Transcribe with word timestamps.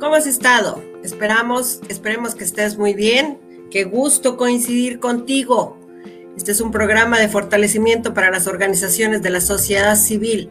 ¿Cómo 0.00 0.14
has 0.14 0.28
estado? 0.28 0.80
Esperamos, 1.02 1.80
esperemos 1.88 2.36
que 2.36 2.44
estés 2.44 2.78
muy 2.78 2.94
bien. 2.94 3.38
Qué 3.68 3.82
gusto 3.82 4.36
coincidir 4.36 5.00
contigo. 5.00 5.76
Este 6.36 6.52
es 6.52 6.60
un 6.60 6.70
programa 6.70 7.18
de 7.18 7.26
fortalecimiento 7.26 8.14
para 8.14 8.30
las 8.30 8.46
organizaciones 8.46 9.22
de 9.22 9.30
la 9.30 9.40
sociedad 9.40 9.96
civil. 9.96 10.50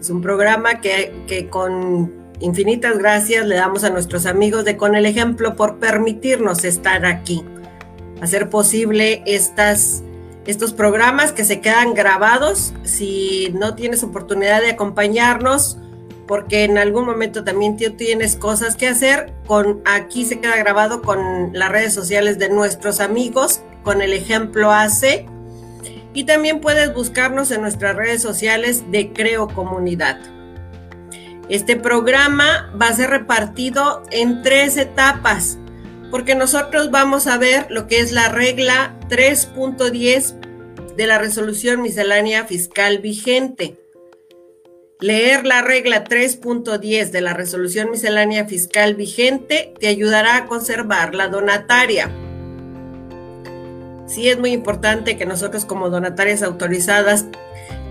Es 0.00 0.08
un 0.08 0.22
programa 0.22 0.80
que, 0.80 1.12
que 1.26 1.48
con 1.48 2.14
infinitas 2.38 2.96
gracias 2.96 3.44
le 3.46 3.56
damos 3.56 3.82
a 3.82 3.90
nuestros 3.90 4.24
amigos 4.24 4.64
de 4.64 4.76
Con 4.76 4.94
el 4.94 5.04
Ejemplo 5.04 5.56
por 5.56 5.78
permitirnos 5.78 6.62
estar 6.64 7.06
aquí, 7.06 7.42
hacer 8.20 8.50
posible 8.50 9.24
estas, 9.26 10.04
estos 10.46 10.72
programas 10.72 11.32
que 11.32 11.44
se 11.44 11.60
quedan 11.60 11.92
grabados. 11.94 12.72
Si 12.84 13.52
no 13.52 13.74
tienes 13.74 14.04
oportunidad 14.04 14.60
de 14.60 14.70
acompañarnos, 14.70 15.76
porque 16.26 16.64
en 16.64 16.78
algún 16.78 17.06
momento 17.06 17.44
también 17.44 17.76
tú 17.76 17.90
tienes 17.92 18.36
cosas 18.36 18.76
que 18.76 18.88
hacer. 18.88 19.32
Con 19.46 19.82
aquí 19.84 20.24
se 20.24 20.40
queda 20.40 20.56
grabado 20.56 21.02
con 21.02 21.52
las 21.52 21.70
redes 21.70 21.94
sociales 21.94 22.38
de 22.38 22.48
nuestros 22.48 23.00
amigos, 23.00 23.60
con 23.82 24.02
el 24.02 24.12
ejemplo 24.12 24.72
AC. 24.72 25.26
Y 26.14 26.24
también 26.24 26.60
puedes 26.60 26.92
buscarnos 26.94 27.50
en 27.50 27.60
nuestras 27.60 27.94
redes 27.94 28.22
sociales 28.22 28.90
de 28.90 29.12
Creo 29.12 29.48
Comunidad. 29.48 30.18
Este 31.48 31.76
programa 31.76 32.72
va 32.80 32.88
a 32.88 32.94
ser 32.94 33.10
repartido 33.10 34.02
en 34.10 34.42
tres 34.42 34.76
etapas, 34.76 35.58
porque 36.10 36.34
nosotros 36.34 36.90
vamos 36.90 37.28
a 37.28 37.38
ver 37.38 37.66
lo 37.70 37.86
que 37.86 38.00
es 38.00 38.10
la 38.10 38.28
regla 38.30 38.96
3.10 39.08 40.96
de 40.96 41.06
la 41.06 41.18
resolución 41.18 41.82
miscelánea 41.82 42.46
fiscal 42.46 42.98
vigente. 42.98 43.85
Leer 44.98 45.44
la 45.44 45.60
regla 45.60 46.04
3.10 46.04 47.10
de 47.10 47.20
la 47.20 47.34
resolución 47.34 47.90
miscelánea 47.90 48.46
fiscal 48.46 48.94
vigente 48.94 49.74
te 49.78 49.88
ayudará 49.88 50.36
a 50.36 50.46
conservar 50.46 51.14
la 51.14 51.28
donataria. 51.28 52.10
Sí 54.06 54.30
es 54.30 54.38
muy 54.38 54.52
importante 54.52 55.18
que 55.18 55.26
nosotros 55.26 55.66
como 55.66 55.90
donatarias 55.90 56.42
autorizadas 56.42 57.26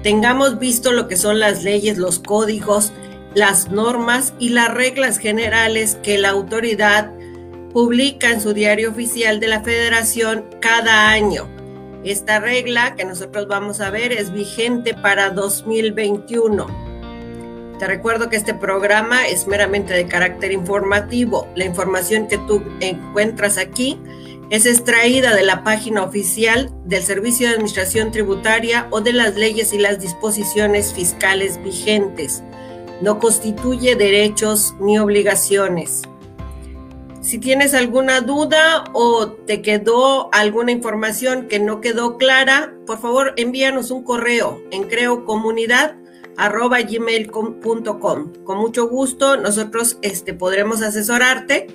tengamos 0.02 0.58
visto 0.58 0.94
lo 0.94 1.08
que 1.08 1.16
son 1.16 1.40
las 1.40 1.64
leyes, 1.64 2.00
los 2.00 2.18
códigos, 2.18 2.92
las 3.36 3.70
normas 3.70 4.34
y 4.40 4.50
las 4.50 4.74
reglas 4.74 5.20
generales 5.20 6.00
que 6.02 6.18
la 6.18 6.30
autoridad 6.30 7.12
publica 7.72 8.32
en 8.32 8.42
su 8.42 8.56
diario 8.56 8.90
oficial 8.90 9.40
de 9.40 9.48
la 9.48 9.62
federación 9.62 10.46
cada 10.60 11.12
año. 11.12 11.48
Esta 12.04 12.40
regla 12.40 12.96
que 12.96 13.06
nosotros 13.06 13.48
vamos 13.48 13.80
a 13.80 13.92
ver 13.92 14.12
es 14.12 14.34
vigente 14.34 14.96
para 14.96 15.30
2021. 15.30 16.85
Te 17.80 17.88
recuerdo 17.88 18.30
que 18.30 18.38
este 18.38 18.54
programa 18.54 19.28
es 19.28 19.48
meramente 19.48 19.94
de 19.94 20.08
carácter 20.08 20.54
informativo. 20.54 21.48
La 21.56 21.66
información 21.66 22.28
que 22.28 22.38
tú 22.38 22.64
encuentras 22.80 23.58
aquí 23.58 24.00
es 24.50 24.66
extraída 24.66 25.36
de 25.36 25.44
la 25.44 25.64
página 25.64 26.04
oficial 26.04 26.72
del 26.86 27.04
Servicio 27.04 27.48
de 27.48 27.56
Administración 27.56 28.12
Tributaria 28.12 28.88
o 28.92 29.02
de 29.02 29.12
las 29.12 29.36
leyes 29.36 29.74
y 29.74 29.78
las 29.78 30.00
disposiciones 30.00 30.94
fiscales 30.94 31.62
vigentes. 31.64 32.44
No 33.02 33.20
constituye 33.20 33.96
derechos 33.96 34.74
ni 34.80 34.98
obligaciones. 34.98 36.04
Si 37.20 37.40
tienes 37.40 37.74
alguna 37.74 38.22
duda 38.22 38.86
o 38.94 39.28
te 39.28 39.62
quedó 39.62 40.30
alguna 40.32 40.72
información 40.72 41.48
que 41.48 41.60
no 41.60 41.82
quedó 41.82 42.18
clara, 42.18 42.74
por 42.86 43.02
favor 43.02 43.34
envíanos 43.36 43.92
un 43.92 44.04
correo 44.04 44.62
en 44.72 44.84
creocomunidad 44.84 45.96
arroba 46.38 46.82
gmail.com. 46.82 48.34
Con 48.44 48.58
mucho 48.58 48.88
gusto, 48.88 49.38
nosotros 49.38 49.98
este, 50.02 50.34
podremos 50.34 50.82
asesorarte. 50.82 51.68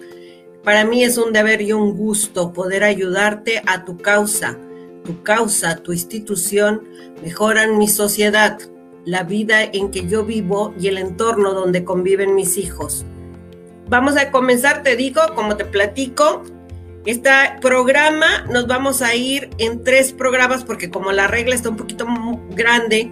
Para 0.64 0.84
mí 0.84 1.04
es 1.04 1.16
un 1.18 1.32
deber 1.32 1.62
y 1.62 1.72
un 1.72 1.96
gusto 1.96 2.52
poder 2.52 2.84
ayudarte 2.84 3.62
a 3.66 3.84
tu 3.84 3.96
causa. 3.98 4.58
Tu 5.04 5.22
causa, 5.22 5.76
tu 5.76 5.92
institución 5.92 6.82
mejoran 7.22 7.78
mi 7.78 7.88
sociedad, 7.88 8.58
la 9.04 9.22
vida 9.22 9.62
en 9.64 9.90
que 9.90 10.06
yo 10.06 10.24
vivo 10.24 10.74
y 10.78 10.88
el 10.88 10.98
entorno 10.98 11.54
donde 11.54 11.84
conviven 11.84 12.34
mis 12.34 12.58
hijos. 12.58 13.04
Vamos 13.88 14.16
a 14.16 14.30
comenzar, 14.30 14.82
te 14.82 14.94
digo, 14.96 15.20
como 15.34 15.56
te 15.56 15.64
platico, 15.64 16.42
este 17.06 17.30
programa 17.62 18.44
nos 18.50 18.66
vamos 18.66 19.00
a 19.00 19.14
ir 19.14 19.50
en 19.56 19.82
tres 19.82 20.12
programas 20.12 20.64
porque 20.64 20.90
como 20.90 21.12
la 21.12 21.26
regla 21.26 21.54
está 21.54 21.70
un 21.70 21.76
poquito 21.76 22.06
grande, 22.50 23.10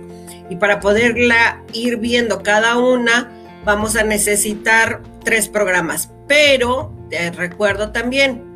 y 0.50 0.56
para 0.56 0.80
poderla 0.80 1.62
ir 1.72 1.96
viendo 1.96 2.42
cada 2.42 2.78
una 2.78 3.30
vamos 3.64 3.96
a 3.96 4.02
necesitar 4.02 5.02
tres 5.24 5.48
programas. 5.48 6.10
Pero 6.26 6.92
te 7.10 7.30
recuerdo 7.30 7.90
también, 7.90 8.48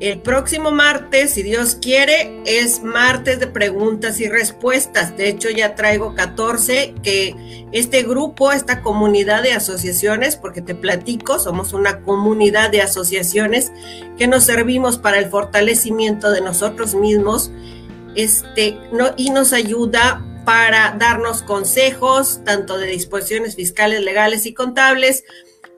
el 0.00 0.18
próximo 0.20 0.70
martes, 0.70 1.32
si 1.32 1.42
Dios 1.42 1.74
quiere, 1.74 2.40
es 2.46 2.82
martes 2.82 3.38
de 3.38 3.46
preguntas 3.46 4.18
y 4.18 4.28
respuestas. 4.28 5.14
De 5.18 5.28
hecho, 5.28 5.50
ya 5.50 5.74
traigo 5.74 6.14
14 6.14 6.94
que 7.02 7.66
este 7.72 8.02
grupo, 8.02 8.50
esta 8.50 8.80
comunidad 8.80 9.42
de 9.42 9.52
asociaciones, 9.52 10.36
porque 10.36 10.62
te 10.62 10.74
platico, 10.74 11.38
somos 11.38 11.74
una 11.74 12.00
comunidad 12.00 12.70
de 12.70 12.80
asociaciones 12.80 13.72
que 14.16 14.26
nos 14.26 14.44
servimos 14.44 14.96
para 14.96 15.18
el 15.18 15.26
fortalecimiento 15.26 16.30
de 16.30 16.40
nosotros 16.40 16.94
mismos 16.94 17.50
este, 18.14 18.78
no, 18.92 19.10
y 19.18 19.30
nos 19.30 19.52
ayuda 19.52 20.24
para 20.50 20.96
darnos 20.98 21.42
consejos 21.42 22.40
tanto 22.44 22.76
de 22.76 22.88
disposiciones 22.88 23.54
fiscales, 23.54 24.02
legales 24.02 24.46
y 24.46 24.52
contables, 24.52 25.22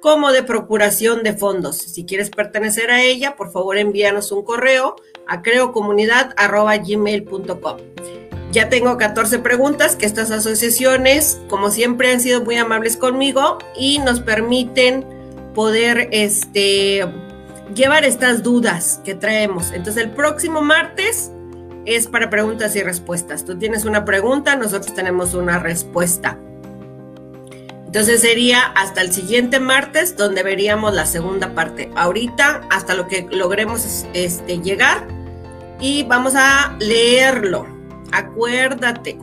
como 0.01 0.33
de 0.33 0.43
procuración 0.43 1.23
de 1.23 1.35
fondos. 1.35 1.77
Si 1.77 2.07
quieres 2.07 2.31
pertenecer 2.31 2.91
a 2.91 3.03
ella, 3.03 3.37
por 3.37 3.53
favor 3.53 3.77
envíanos 3.77 4.33
un 4.33 4.43
correo 4.43 4.97
a 5.29 5.43
creocomunidad.gmail.com. 5.43 7.77
Ya 8.51 8.71
tengo 8.71 8.97
14 8.97 9.41
preguntas 9.41 9.95
que 9.95 10.07
estas 10.07 10.31
asociaciones, 10.31 11.39
como 11.51 11.71
siempre, 11.71 12.11
han 12.11 12.23
sido 12.23 12.43
muy 12.43 12.57
amables 12.57 12.97
conmigo 12.97 13.59
y 13.77 13.99
nos 13.99 14.21
permiten 14.21 15.05
poder 15.55 16.09
este, 16.13 17.07
llevar 17.75 18.07
estas 18.07 18.43
dudas 18.43 19.03
que 19.05 19.15
traemos. 19.15 19.71
Entonces, 19.73 20.03
el 20.03 20.13
próximo 20.13 20.63
martes 20.63 21.31
es 21.87 22.07
para 22.07 22.31
preguntas 22.31 22.77
y 22.77 22.83
respuestas. 22.83 23.45
Tú 23.45 23.59
tienes 23.59 23.85
una 23.85 24.05
pregunta, 24.05 24.57
nosotros 24.57 24.95
tenemos 24.95 25.35
una 25.35 25.59
respuesta. 25.59 26.39
Entonces 27.87 28.23
sería 28.23 28.63
hasta 28.63 29.03
el 29.03 29.13
siguiente 29.13 29.61
martes 29.61 30.17
donde 30.17 30.43
veríamos 30.43 30.95
la 30.95 31.05
segunda 31.05 31.55
parte. 31.55 31.91
Ahorita 31.95 32.63
hasta 32.71 32.95
lo 32.95 33.07
que 33.07 33.27
logremos 33.31 34.07
este, 34.15 34.61
llegar 34.61 35.07
y 35.79 36.05
vamos 36.05 36.35
a 36.35 36.75
leerlo. 36.79 37.67
Acuérdate, 38.11 39.19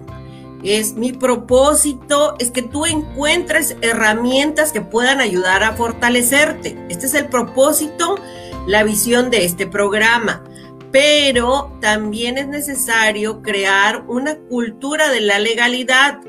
es 0.64 0.94
mi 0.94 1.14
propósito, 1.14 2.36
es 2.38 2.52
que 2.52 2.62
tú 2.62 2.86
encuentres 2.86 3.76
herramientas 3.82 4.72
que 4.72 4.82
puedan 4.82 5.20
ayudar 5.20 5.64
a 5.64 5.74
fortalecerte. 5.74 6.78
Este 6.90 7.08
es 7.08 7.14
el 7.16 7.26
propósito, 7.26 8.20
la 8.68 8.84
visión 8.84 9.32
de 9.32 9.46
este 9.46 9.66
programa 9.66 10.44
pero 10.92 11.78
también 11.82 12.38
es 12.38 12.48
necesario 12.48 13.42
crear 13.42 14.06
una 14.08 14.36
cultura 14.36 15.10
de 15.10 15.22
la 15.22 15.40
legalidad, 15.40 16.20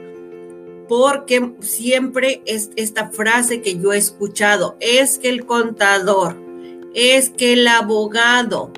porque 0.88 1.54
siempre 1.60 2.43
es 2.47 2.71
esta 2.76 3.10
frase 3.10 3.62
que 3.62 3.78
yo 3.78 3.93
he 3.93 3.98
escuchado, 3.98 4.76
es 4.81 5.19
que 5.19 5.28
el 5.28 5.47
contador, 5.47 6.37
es 6.94 7.31
que 7.31 7.54
el 7.54 7.66
abogado, 7.69 8.72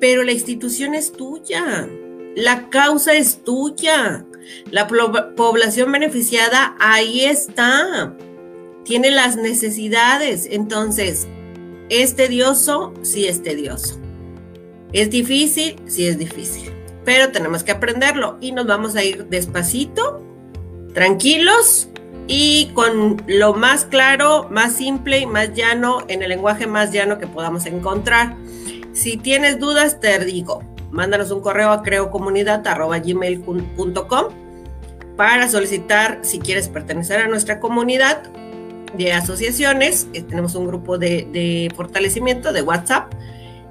pero 0.00 0.24
la 0.24 0.32
institución 0.32 0.94
es 0.94 1.12
tuya, 1.12 1.88
la 2.34 2.70
causa 2.70 3.14
es 3.14 3.44
tuya, 3.44 4.24
la 4.70 4.88
población 4.88 5.92
beneficiada 5.92 6.74
ahí 6.80 7.24
está, 7.24 8.16
tiene 8.84 9.12
las 9.12 9.36
necesidades, 9.36 10.48
entonces, 10.50 11.28
¿es 11.88 12.16
tedioso? 12.16 12.92
Sí 13.02 13.26
es 13.26 13.42
tedioso. 13.42 14.01
¿Es 14.92 15.10
difícil? 15.10 15.76
Sí 15.86 16.06
es 16.06 16.18
difícil, 16.18 16.70
pero 17.04 17.32
tenemos 17.32 17.62
que 17.62 17.72
aprenderlo 17.72 18.36
y 18.40 18.52
nos 18.52 18.66
vamos 18.66 18.94
a 18.94 19.02
ir 19.02 19.26
despacito, 19.26 20.22
tranquilos 20.92 21.88
y 22.26 22.70
con 22.74 23.22
lo 23.26 23.54
más 23.54 23.86
claro, 23.86 24.48
más 24.50 24.74
simple 24.74 25.20
y 25.20 25.26
más 25.26 25.54
llano, 25.54 26.04
en 26.08 26.22
el 26.22 26.28
lenguaje 26.28 26.66
más 26.66 26.92
llano 26.92 27.18
que 27.18 27.26
podamos 27.26 27.64
encontrar. 27.66 28.36
Si 28.92 29.16
tienes 29.16 29.58
dudas, 29.58 29.98
te 30.00 30.22
digo, 30.24 30.62
mándanos 30.90 31.30
un 31.30 31.40
correo 31.40 31.72
a 31.72 31.82
creocomunidad.gmail.com 31.82 34.24
para 35.16 35.48
solicitar 35.48 36.18
si 36.22 36.38
quieres 36.38 36.68
pertenecer 36.68 37.20
a 37.20 37.28
nuestra 37.28 37.60
comunidad 37.60 38.24
de 38.96 39.14
asociaciones. 39.14 40.06
Eh, 40.12 40.20
tenemos 40.22 40.54
un 40.54 40.66
grupo 40.66 40.98
de, 40.98 41.26
de 41.32 41.72
fortalecimiento 41.74 42.52
de 42.52 42.60
WhatsApp 42.60 43.10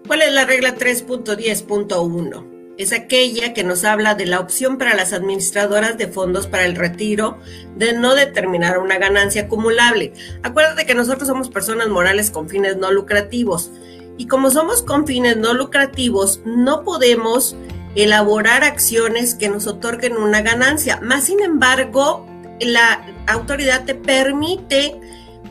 ¿Cuál 0.06 0.22
es 0.22 0.32
la 0.32 0.44
regla 0.44 0.76
3.10.1? 0.76 2.49
Es 2.78 2.92
aquella 2.92 3.52
que 3.52 3.64
nos 3.64 3.84
habla 3.84 4.14
de 4.14 4.26
la 4.26 4.40
opción 4.40 4.78
para 4.78 4.94
las 4.94 5.12
administradoras 5.12 5.98
de 5.98 6.08
fondos 6.08 6.46
para 6.46 6.64
el 6.64 6.76
retiro 6.76 7.38
de 7.76 7.92
no 7.92 8.14
determinar 8.14 8.78
una 8.78 8.98
ganancia 8.98 9.42
acumulable. 9.42 10.12
Acuérdate 10.42 10.86
que 10.86 10.94
nosotros 10.94 11.28
somos 11.28 11.50
personas 11.50 11.88
morales 11.88 12.30
con 12.30 12.48
fines 12.48 12.76
no 12.76 12.90
lucrativos 12.90 13.70
y 14.16 14.26
como 14.26 14.50
somos 14.50 14.82
con 14.82 15.06
fines 15.06 15.36
no 15.36 15.54
lucrativos, 15.54 16.40
no 16.44 16.84
podemos 16.84 17.56
elaborar 17.94 18.64
acciones 18.64 19.34
que 19.34 19.48
nos 19.48 19.66
otorguen 19.66 20.16
una 20.16 20.42
ganancia. 20.42 21.00
Más 21.02 21.24
sin 21.24 21.40
embargo, 21.40 22.26
la 22.60 23.04
autoridad 23.26 23.84
te 23.84 23.94
permite 23.94 25.00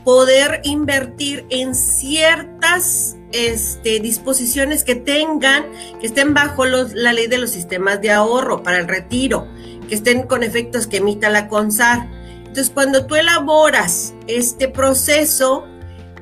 poder 0.03 0.61
invertir 0.63 1.45
en 1.49 1.75
ciertas 1.75 3.17
este, 3.31 3.99
disposiciones 3.99 4.83
que 4.83 4.95
tengan, 4.95 5.65
que 5.99 6.07
estén 6.07 6.33
bajo 6.33 6.65
la 6.65 7.13
ley 7.13 7.27
de 7.27 7.37
los 7.37 7.51
sistemas 7.51 8.01
de 8.01 8.11
ahorro 8.11 8.63
para 8.63 8.79
el 8.79 8.87
retiro, 8.87 9.47
que 9.87 9.95
estén 9.95 10.23
con 10.23 10.43
efectos 10.43 10.87
que 10.87 10.97
emita 10.97 11.29
la 11.29 11.47
CONSAR. 11.47 12.09
Entonces, 12.39 12.71
cuando 12.73 13.05
tú 13.05 13.15
elaboras 13.15 14.13
este 14.27 14.67
proceso, 14.67 15.65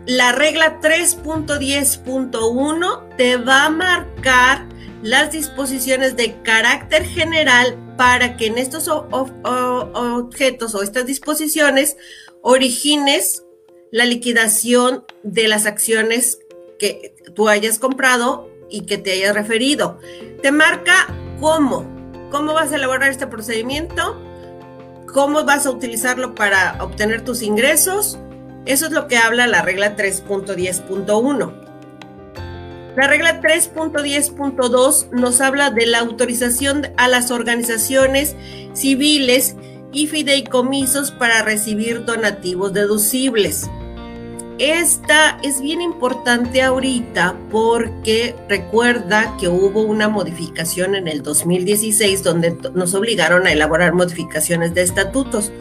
la 0.06 0.32
regla 0.32 0.80
3.10.1 0.82 3.16
te 3.18 3.38
va 3.38 3.66
a 3.66 3.70
marcar 3.70 4.68
las 5.04 5.32
disposiciones 5.32 6.16
de 6.16 6.42
carácter 6.42 7.06
general 7.06 7.78
para 7.98 8.38
que 8.38 8.48
en 8.48 8.58
estos 8.58 8.88
objetos 8.88 10.76
o 10.76 10.82
estas 10.82 11.06
disposiciones 11.06 11.98
origines 12.42 13.44
la 13.92 14.06
liquidación 14.06 15.06
de 15.24 15.48
las 15.48 15.66
acciones 15.66 16.40
que 16.78 17.16
tú 17.36 17.50
hayas 17.50 17.80
comprado 17.80 18.50
y 18.70 18.86
que 18.86 18.98
te 18.98 19.14
hayas 19.14 19.36
referido. 19.36 20.00
Te 20.42 20.52
marca 20.52 21.08
cómo, 21.40 21.86
cómo 22.32 22.54
vas 22.54 22.72
a 22.72 22.76
elaborar 22.76 23.10
este 23.10 23.28
procedimiento, 23.28 24.20
cómo 25.14 25.44
vas 25.44 25.66
a 25.66 25.72
utilizarlo 25.72 26.36
para 26.36 26.84
obtener 26.84 27.24
tus 27.24 27.42
ingresos. 27.42 28.20
Eso 28.66 28.88
es 28.88 28.92
lo 28.92 29.08
que 29.08 29.18
habla 29.18 29.48
la 29.48 29.62
regla 29.62 29.96
3.10.1. 29.96 31.68
La 32.98 33.08
regla 33.08 33.42
3.10.2 33.42 35.12
nos 35.12 35.40
habla 35.40 35.70
de 35.70 35.86
la 35.86 36.00
autorización 36.00 36.88
a 36.98 37.08
las 37.08 37.30
organizaciones 37.30 38.36
civiles 38.74 39.56
y 39.94 40.08
fideicomisos 40.08 41.12
para 41.12 41.44
recibir 41.44 42.06
donativos 42.06 42.74
deducibles. 42.74 43.70
Esta 44.60 45.38
es 45.44 45.62
bien 45.62 45.82
importante 45.82 46.64
ahorita 46.64 47.36
porque 47.52 48.36
recuerda 48.50 49.38
que 49.40 49.48
hubo 49.48 49.82
una 49.82 50.10
modificación 50.10 50.96
en 50.96 51.08
el 51.08 51.22
2016 51.22 52.24
donde 52.24 52.58
nos 52.74 52.96
obligaron 52.96 53.46
a 53.46 53.52
elaborar 53.52 53.94
modificaciones 53.94 54.74
de 54.74 54.82
estatutos 54.82 55.52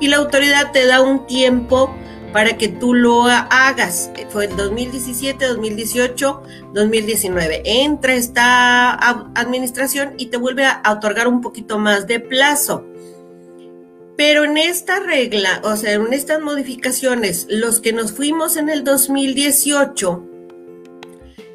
y 0.00 0.08
la 0.08 0.16
autoridad 0.16 0.72
te 0.72 0.86
da 0.86 1.02
un 1.02 1.26
tiempo 1.26 1.94
para 2.32 2.56
que 2.56 2.68
tú 2.68 2.94
lo 2.94 3.24
hagas. 3.24 4.10
Fue 4.30 4.46
el 4.46 4.56
2017, 4.56 5.46
2018, 5.46 6.42
2019. 6.72 7.62
Entra 7.64 8.14
esta 8.14 8.92
administración 9.34 10.14
y 10.16 10.26
te 10.26 10.38
vuelve 10.38 10.64
a 10.64 10.92
otorgar 10.92 11.28
un 11.28 11.42
poquito 11.42 11.78
más 11.78 12.06
de 12.06 12.20
plazo. 12.20 12.86
Pero 14.16 14.44
en 14.44 14.56
esta 14.56 15.00
regla, 15.00 15.60
o 15.62 15.76
sea, 15.76 15.92
en 15.92 16.12
estas 16.12 16.40
modificaciones, 16.40 17.46
los 17.50 17.80
que 17.80 17.92
nos 17.92 18.12
fuimos 18.12 18.56
en 18.56 18.70
el 18.70 18.82
2018 18.82 20.24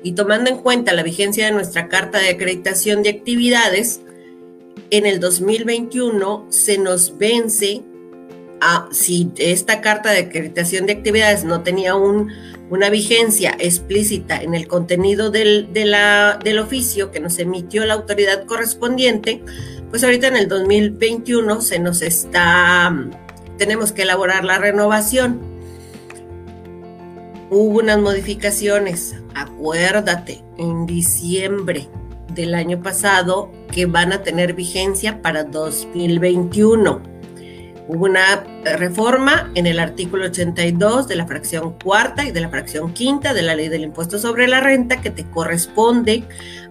y 0.04 0.12
tomando 0.14 0.50
en 0.50 0.58
cuenta 0.58 0.94
la 0.94 1.04
vigencia 1.04 1.46
de 1.46 1.52
nuestra 1.52 1.88
carta 1.90 2.20
de 2.20 2.30
acreditación 2.30 3.02
de 3.02 3.10
actividades, 3.10 4.02
en 4.92 5.06
el 5.06 5.20
2021 5.20 6.48
se 6.50 6.78
nos 6.78 7.18
vence, 7.18 7.82
a, 8.60 8.88
si 8.92 9.32
esta 9.38 9.82
carta 9.82 10.12
de 10.12 10.20
acreditación 10.20 10.86
de 10.86 10.94
actividades 10.94 11.44
no 11.44 11.64
tenía 11.64 11.96
un, 11.96 12.32
una 12.70 12.90
vigencia 12.92 13.56
explícita 13.58 14.40
en 14.42 14.54
el 14.54 14.68
contenido 14.68 15.32
del, 15.32 15.74
del 15.74 16.60
oficio 16.60 17.10
que 17.10 17.20
nos 17.20 17.40
emitió 17.40 17.86
la 17.86 17.96
autoridad 17.96 18.46
correspondiente, 18.46 19.42
pues 19.92 20.04
ahorita 20.06 20.28
en 20.28 20.38
el 20.38 20.48
2021 20.48 21.62
se 21.62 21.78
nos 21.78 22.02
está, 22.02 22.96
tenemos 23.58 23.92
que 23.92 24.04
elaborar 24.04 24.46
la 24.46 24.58
renovación. 24.58 25.40
Hubo 27.50 27.80
unas 27.80 28.00
modificaciones, 28.00 29.16
acuérdate, 29.36 30.42
en 30.58 30.86
diciembre 30.86 31.90
del 32.34 32.56
año 32.56 32.82
pasado 32.82 33.52
que 33.70 33.86
van 33.86 34.14
a 34.14 34.24
tener 34.24 34.54
vigencia 34.54 35.22
para 35.22 35.44
2021. 35.44 37.11
Hubo 37.88 38.06
una 38.06 38.44
reforma 38.64 39.52
en 39.56 39.66
el 39.66 39.80
artículo 39.80 40.26
82 40.26 41.08
de 41.08 41.16
la 41.16 41.26
fracción 41.26 41.74
cuarta 41.84 42.24
y 42.24 42.32
de 42.32 42.40
la 42.40 42.50
fracción 42.50 42.94
quinta 42.94 43.34
de 43.34 43.42
la 43.42 43.56
ley 43.56 43.70
del 43.70 43.84
impuesto 43.84 44.20
sobre 44.20 44.48
la 44.48 44.62
renta 44.62 45.02
que 45.02 45.10
te 45.10 45.30
corresponde 45.30 46.24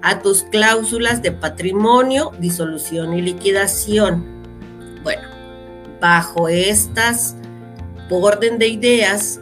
a 0.02 0.20
tus 0.20 0.44
cláusulas 0.44 1.22
de 1.22 1.32
patrimonio, 1.32 2.32
disolución 2.38 3.14
y 3.14 3.22
liquidación. 3.22 4.24
Bueno, 5.02 5.28
bajo 6.00 6.48
estas 6.48 7.36
orden 8.10 8.58
de 8.58 8.68
ideas, 8.68 9.40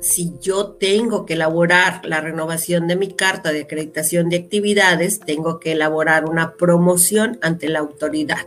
si 0.00 0.34
yo 0.40 0.72
tengo 0.72 1.24
que 1.24 1.34
elaborar 1.34 2.04
la 2.04 2.20
renovación 2.20 2.88
de 2.88 2.96
mi 2.96 3.08
carta 3.08 3.52
de 3.52 3.62
acreditación 3.62 4.28
de 4.28 4.36
actividades, 4.36 5.20
tengo 5.20 5.60
que 5.60 5.72
elaborar 5.72 6.24
una 6.24 6.54
promoción 6.54 7.38
ante 7.40 7.68
la 7.68 7.78
autoridad. 7.78 8.46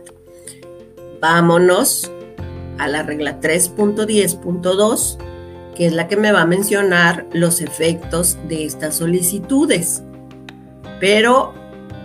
Vámonos 1.20 2.12
a 2.78 2.88
la 2.88 3.02
regla 3.02 3.40
3.10.2, 3.40 5.18
que 5.74 5.86
es 5.86 5.92
la 5.92 6.08
que 6.08 6.16
me 6.16 6.32
va 6.32 6.42
a 6.42 6.46
mencionar 6.46 7.26
los 7.32 7.60
efectos 7.60 8.38
de 8.48 8.64
estas 8.64 8.96
solicitudes. 8.96 10.02
Pero 11.00 11.54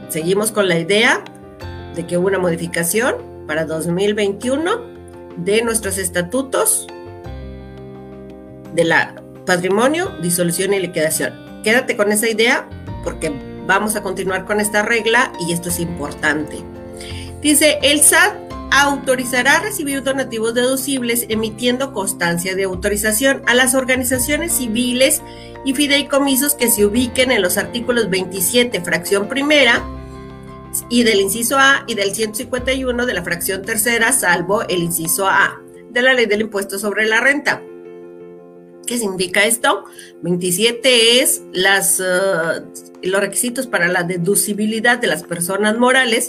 seguimos 0.10 0.52
con 0.52 0.68
la 0.68 0.80
idea 0.80 1.24
de 1.96 2.06
que 2.06 2.18
hubo 2.18 2.28
una 2.28 2.40
modificación 2.40 3.16
para 3.48 3.66
2021 3.66 4.82
de 5.38 5.62
nuestros 5.62 5.98
estatutos 5.98 6.88
de 8.74 8.84
la 8.84 9.16
patrimonio, 9.46 10.12
disolución 10.22 10.74
y 10.74 10.80
liquidación. 10.80 11.34
Quédate 11.64 11.98
con 11.98 12.12
esa 12.12 12.30
idea 12.30 12.68
porque 13.04 13.32
vamos 13.66 13.96
a 13.96 14.04
continuar 14.04 14.46
con 14.46 14.60
esta 14.60 14.84
regla 14.84 15.32
y 15.46 15.54
esto 15.54 15.70
es 15.70 15.80
importante. 15.80 16.58
Dice, 17.42 17.80
el 17.82 18.00
SAT 18.02 18.51
autorizará 18.72 19.60
recibir 19.60 20.02
donativos 20.02 20.54
deducibles 20.54 21.26
emitiendo 21.30 21.94
constancia 21.94 22.56
de 22.56 22.64
autorización 22.64 23.44
a 23.46 23.54
las 23.54 23.76
organizaciones 23.76 24.54
civiles 24.54 25.22
y 25.66 25.74
fideicomisos 25.74 26.56
que 26.56 26.70
se 26.70 26.86
ubiquen 26.86 27.32
en 27.32 27.42
los 27.42 27.58
artículos 27.58 28.10
27, 28.10 28.82
fracción 28.82 29.28
primera, 29.28 29.86
y 30.90 31.04
del 31.04 31.20
inciso 31.20 31.58
A 31.60 31.84
y 31.86 31.96
del 31.96 32.16
151 32.16 33.06
de 33.06 33.14
la 33.14 33.24
fracción 33.24 33.62
tercera, 33.62 34.14
salvo 34.14 34.64
el 34.64 34.84
inciso 34.84 35.28
A 35.28 35.60
de 35.90 36.02
la 36.02 36.14
ley 36.14 36.26
del 36.26 36.42
impuesto 36.42 36.80
sobre 36.80 37.06
la 37.06 37.20
renta. 37.20 37.62
¿Qué 38.92 38.98
significa 38.98 39.46
esto? 39.46 39.86
27 40.22 41.22
es 41.22 41.42
uh, 41.48 42.62
los 43.04 43.22
requisitos 43.22 43.66
para 43.66 43.88
la 43.88 44.04
deducibilidad 44.04 44.98
de 44.98 45.08
las 45.08 45.24
personas 45.24 45.78
morales 45.78 46.28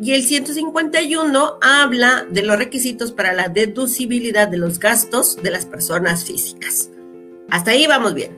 y 0.00 0.12
el 0.12 0.22
151 0.22 1.58
habla 1.60 2.26
de 2.30 2.42
los 2.42 2.56
requisitos 2.56 3.12
para 3.12 3.34
la 3.34 3.50
deducibilidad 3.50 4.48
de 4.48 4.56
los 4.56 4.78
gastos 4.78 5.36
de 5.42 5.50
las 5.50 5.66
personas 5.66 6.24
físicas. 6.24 6.88
Hasta 7.50 7.72
ahí 7.72 7.86
vamos 7.86 8.14
bien. 8.14 8.34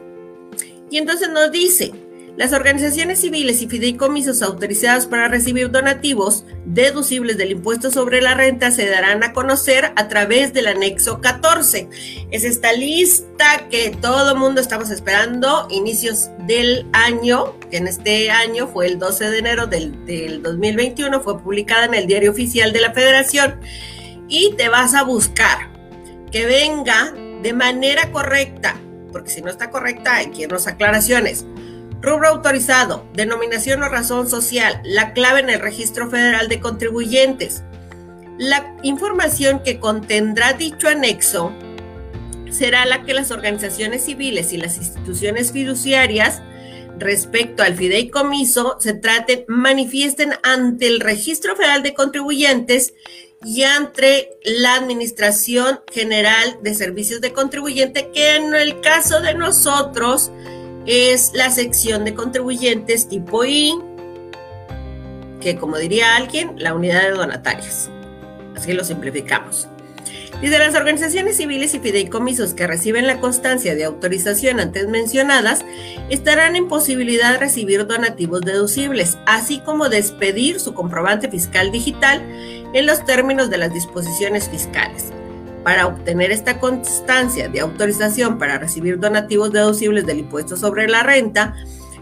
Y 0.90 0.96
entonces 0.98 1.30
nos 1.30 1.52
dice, 1.52 1.92
las 2.36 2.54
organizaciones 2.54 3.20
civiles 3.20 3.60
y 3.60 3.68
fideicomisos 3.68 4.40
autorizadas 4.40 5.06
para 5.06 5.28
recibir 5.28 5.70
donativos 5.70 6.46
deducibles 6.64 7.36
del 7.36 7.50
impuesto 7.50 7.90
sobre 7.90 8.22
la 8.22 8.34
renta 8.34 8.70
se 8.70 8.88
darán 8.88 9.22
a 9.22 9.34
conocer 9.34 9.92
a 9.96 10.08
través 10.08 10.54
del 10.54 10.66
anexo 10.66 11.20
14. 11.20 11.88
Es 12.30 12.44
esta 12.44 12.72
lista 12.72 13.68
que 13.70 13.90
todo 13.90 14.34
mundo 14.34 14.62
estamos 14.62 14.90
esperando, 14.90 15.68
inicios 15.70 16.30
del 16.46 16.86
año, 16.94 17.58
que 17.70 17.76
en 17.76 17.86
este 17.86 18.30
año 18.30 18.66
fue 18.66 18.86
el 18.86 18.98
12 18.98 19.30
de 19.30 19.38
enero 19.38 19.66
del, 19.66 20.06
del 20.06 20.42
2021, 20.42 21.20
fue 21.20 21.38
publicada 21.38 21.84
en 21.84 21.94
el 21.94 22.06
Diario 22.06 22.30
Oficial 22.30 22.72
de 22.72 22.80
la 22.80 22.92
Federación 22.92 23.60
y 24.28 24.54
te 24.54 24.70
vas 24.70 24.94
a 24.94 25.02
buscar 25.02 25.70
que 26.30 26.46
venga 26.46 27.12
de 27.42 27.52
manera 27.52 28.10
correcta, 28.10 28.80
porque 29.12 29.28
si 29.28 29.42
no 29.42 29.50
está 29.50 29.68
correcta 29.68 30.14
hay 30.14 30.30
que 30.30 30.42
irnos 30.42 30.66
aclaraciones 30.66 31.44
Rubro 32.02 32.28
autorizado, 32.28 33.06
denominación 33.14 33.80
o 33.84 33.88
razón 33.88 34.28
social, 34.28 34.80
la 34.84 35.12
clave 35.12 35.38
en 35.38 35.50
el 35.50 35.60
registro 35.60 36.10
federal 36.10 36.48
de 36.48 36.58
contribuyentes. 36.58 37.62
La 38.38 38.74
información 38.82 39.62
que 39.62 39.78
contendrá 39.78 40.52
dicho 40.52 40.88
anexo 40.88 41.52
será 42.50 42.86
la 42.86 43.04
que 43.04 43.14
las 43.14 43.30
organizaciones 43.30 44.04
civiles 44.04 44.52
y 44.52 44.56
las 44.56 44.78
instituciones 44.78 45.52
fiduciarias 45.52 46.42
respecto 46.98 47.62
al 47.62 47.76
fideicomiso 47.76 48.78
se 48.80 48.94
traten, 48.94 49.44
manifiesten 49.46 50.32
ante 50.42 50.88
el 50.88 50.98
Registro 50.98 51.54
Federal 51.54 51.84
de 51.84 51.94
Contribuyentes 51.94 52.94
y 53.44 53.62
ante 53.62 54.30
la 54.44 54.74
Administración 54.74 55.80
General 55.92 56.58
de 56.62 56.74
Servicios 56.74 57.20
de 57.20 57.32
Contribuyente, 57.32 58.10
que 58.12 58.36
en 58.36 58.54
el 58.54 58.80
caso 58.80 59.20
de 59.20 59.34
nosotros 59.34 60.32
es 60.86 61.32
la 61.34 61.50
sección 61.50 62.04
de 62.04 62.14
contribuyentes 62.14 63.08
tipo 63.08 63.44
I, 63.44 63.74
que 65.40 65.56
como 65.56 65.76
diría 65.76 66.16
alguien, 66.16 66.52
la 66.56 66.74
unidad 66.74 67.02
de 67.02 67.10
donatarias. 67.10 67.90
Así 68.56 68.72
lo 68.72 68.84
simplificamos. 68.84 69.68
Dice, 70.40 70.58
las 70.58 70.74
organizaciones 70.74 71.36
civiles 71.36 71.72
y 71.74 71.78
fideicomisos 71.78 72.54
que 72.54 72.66
reciben 72.66 73.06
la 73.06 73.20
constancia 73.20 73.76
de 73.76 73.84
autorización 73.84 74.58
antes 74.58 74.88
mencionadas 74.88 75.64
estarán 76.10 76.56
en 76.56 76.66
posibilidad 76.66 77.32
de 77.32 77.38
recibir 77.38 77.86
donativos 77.86 78.40
deducibles, 78.40 79.18
así 79.24 79.60
como 79.60 79.88
despedir 79.88 80.58
su 80.58 80.74
comprobante 80.74 81.30
fiscal 81.30 81.70
digital 81.70 82.22
en 82.74 82.86
los 82.86 83.04
términos 83.04 83.50
de 83.50 83.58
las 83.58 83.72
disposiciones 83.72 84.48
fiscales. 84.48 85.12
Para 85.64 85.86
obtener 85.86 86.32
esta 86.32 86.58
constancia 86.58 87.48
de 87.48 87.60
autorización 87.60 88.38
para 88.38 88.58
recibir 88.58 88.98
donativos 88.98 89.52
deducibles 89.52 90.06
del 90.06 90.20
impuesto 90.20 90.56
sobre 90.56 90.88
la 90.88 91.02
renta, 91.02 91.54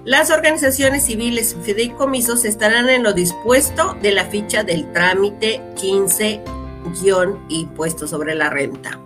las 0.05 0.31
organizaciones 0.31 1.05
civiles 1.05 1.57
y 1.59 1.63
fideicomisos 1.65 2.45
estarán 2.47 2.89
en 2.89 3.03
lo 3.03 3.13
dispuesto 3.13 3.97
de 4.01 4.13
la 4.13 4.25
ficha 4.25 4.65
del 4.65 4.91
trámite 4.93 5.61
15-impuesto 5.77 8.07
sobre 8.07 8.35
la 8.35 8.49
renta 8.49 8.99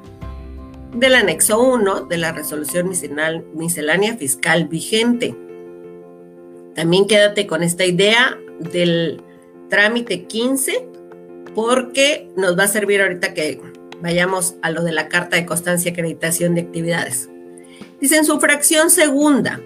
del 0.94 1.16
anexo 1.16 1.60
1 1.60 2.06
de 2.06 2.18
la 2.18 2.32
resolución 2.32 2.88
miscelánea 2.88 4.16
fiscal 4.16 4.68
vigente. 4.68 5.34
También 6.74 7.06
quédate 7.06 7.46
con 7.46 7.62
esta 7.62 7.84
idea 7.84 8.38
del 8.58 9.20
trámite 9.68 10.24
15 10.24 10.88
porque 11.54 12.30
nos 12.36 12.58
va 12.58 12.64
a 12.64 12.68
servir 12.68 13.02
ahorita 13.02 13.34
que 13.34 13.60
Vayamos 14.02 14.56
a 14.62 14.70
lo 14.70 14.82
de 14.82 14.92
la 14.92 15.08
carta 15.08 15.36
de 15.36 15.46
constancia 15.46 15.88
y 15.88 15.92
acreditación 15.92 16.54
de 16.54 16.62
actividades. 16.62 17.28
Dice 18.00 18.16
en 18.16 18.24
su 18.24 18.38
fracción 18.38 18.90
segunda, 18.90 19.60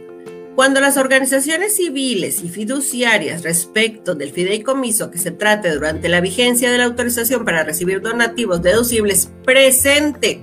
cuando 0.58 0.80
las 0.80 0.96
organizaciones 0.96 1.76
civiles 1.76 2.42
y 2.42 2.48
fiduciarias 2.48 3.44
respecto 3.44 4.16
del 4.16 4.32
fideicomiso 4.32 5.08
que 5.08 5.18
se 5.18 5.30
trate 5.30 5.72
durante 5.72 6.08
la 6.08 6.20
vigencia 6.20 6.72
de 6.72 6.78
la 6.78 6.86
autorización 6.86 7.44
para 7.44 7.62
recibir 7.62 8.00
donativos 8.00 8.60
deducibles 8.60 9.30
presente, 9.44 10.40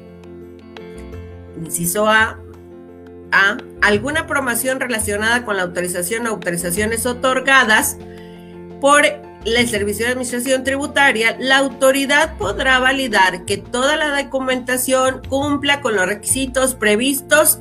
inciso 1.61 2.07
A, 2.07 2.39
A, 3.33 3.57
alguna 3.81 4.25
promoción 4.25 4.79
relacionada 4.79 5.43
con 5.43 5.57
la 5.57 5.63
autorización 5.63 6.25
o 6.27 6.29
autorizaciones 6.29 7.05
otorgadas 7.05 7.97
por 8.79 9.03
el 9.45 9.69
Servicio 9.69 10.05
de 10.05 10.11
Administración 10.13 10.63
Tributaria, 10.63 11.37
la 11.39 11.57
autoridad 11.57 12.37
podrá 12.37 12.79
validar 12.79 13.45
que 13.45 13.57
toda 13.57 13.95
la 13.95 14.21
documentación 14.21 15.21
cumpla 15.29 15.81
con 15.81 15.95
los 15.95 16.07
requisitos 16.07 16.73
previstos 16.73 17.59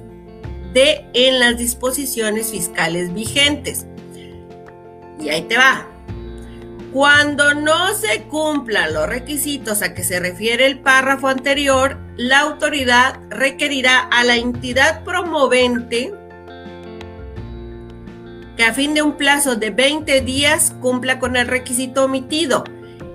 de 0.73 1.07
en 1.13 1.41
las 1.41 1.59
disposiciones 1.59 2.51
fiscales 2.51 3.13
vigentes. 3.13 3.87
Y 5.21 5.29
ahí 5.29 5.43
te 5.43 5.59
va. 5.59 5.87
Cuando 6.93 7.55
no 7.55 7.93
se 7.95 8.23
cumplan 8.23 8.95
los 8.95 9.09
requisitos 9.09 9.83
a 9.83 9.95
que 9.95 10.05
se 10.05 10.21
refiere 10.21 10.67
el 10.67 10.79
párrafo 10.79 11.29
anterior, 11.29 11.99
la 12.17 12.41
autoridad 12.41 13.19
requerirá 13.31 13.99
a 13.99 14.25
la 14.25 14.37
entidad 14.37 15.03
promovente 15.05 16.15
que 18.57 18.65
a 18.65 18.73
fin 18.73 18.95
de 18.95 19.03
un 19.03 19.17
plazo 19.17 19.57
de 19.57 19.71
20 19.71 20.21
días 20.21 20.75
cumpla 20.81 21.19
con 21.19 21.37
el 21.37 21.47
requisito 21.47 22.05
omitido. 22.05 22.65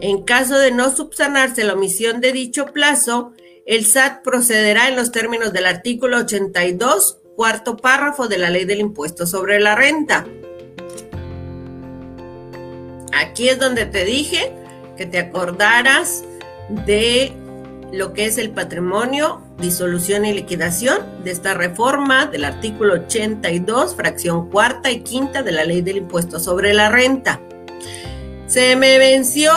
En 0.01 0.23
caso 0.23 0.57
de 0.57 0.71
no 0.71 0.89
subsanarse 0.95 1.63
la 1.63 1.73
omisión 1.73 2.21
de 2.21 2.31
dicho 2.31 2.67
plazo, 2.67 3.33
el 3.65 3.85
SAT 3.85 4.23
procederá 4.23 4.87
en 4.87 4.95
los 4.95 5.11
términos 5.11 5.53
del 5.53 5.65
artículo 5.65 6.17
82, 6.17 7.19
cuarto 7.35 7.77
párrafo 7.77 8.27
de 8.27 8.37
la 8.37 8.49
ley 8.49 8.65
del 8.65 8.79
impuesto 8.79 9.27
sobre 9.27 9.59
la 9.59 9.75
renta. 9.75 10.25
Aquí 13.13 13.49
es 13.49 13.59
donde 13.59 13.85
te 13.85 14.05
dije 14.05 14.53
que 14.97 15.05
te 15.05 15.19
acordaras 15.19 16.23
de 16.85 17.33
lo 17.91 18.13
que 18.13 18.25
es 18.25 18.37
el 18.37 18.51
patrimonio, 18.51 19.41
disolución 19.59 20.25
y 20.25 20.33
liquidación 20.33 20.97
de 21.23 21.31
esta 21.31 21.53
reforma 21.53 22.25
del 22.27 22.45
artículo 22.45 22.93
82, 22.93 23.95
fracción 23.95 24.49
cuarta 24.49 24.91
y 24.91 25.01
quinta 25.01 25.43
de 25.43 25.51
la 25.51 25.63
ley 25.63 25.81
del 25.81 25.97
impuesto 25.97 26.39
sobre 26.39 26.73
la 26.73 26.89
renta. 26.89 27.39
Se 28.47 28.75
me 28.75 28.97
venció 28.97 29.51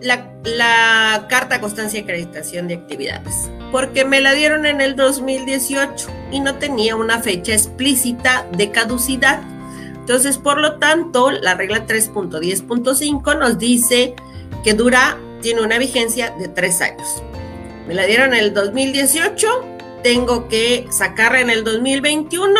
la, 0.00 0.32
la 0.44 1.26
carta 1.28 1.60
constancia 1.60 2.00
y 2.00 2.02
acreditación 2.02 2.68
de 2.68 2.74
actividades 2.74 3.50
porque 3.70 4.04
me 4.04 4.20
la 4.20 4.32
dieron 4.32 4.66
en 4.66 4.80
el 4.80 4.96
2018 4.96 6.08
y 6.32 6.40
no 6.40 6.54
tenía 6.56 6.96
una 6.96 7.20
fecha 7.20 7.52
explícita 7.52 8.46
de 8.52 8.70
caducidad. 8.70 9.42
Entonces, 9.94 10.38
por 10.38 10.58
lo 10.58 10.78
tanto, 10.78 11.30
la 11.30 11.54
regla 11.54 11.86
3.10.5 11.86 13.38
nos 13.38 13.58
dice 13.58 14.14
que 14.64 14.74
dura, 14.74 15.18
tiene 15.42 15.60
una 15.60 15.78
vigencia 15.78 16.34
de 16.38 16.48
tres 16.48 16.80
años. 16.80 17.22
Me 17.88 17.94
la 17.94 18.04
dieron 18.04 18.34
en 18.34 18.40
el 18.40 18.52
2018, 18.52 19.48
tengo 20.02 20.46
que 20.46 20.86
sacarla 20.90 21.40
en 21.40 21.48
el 21.48 21.64
2021 21.64 22.54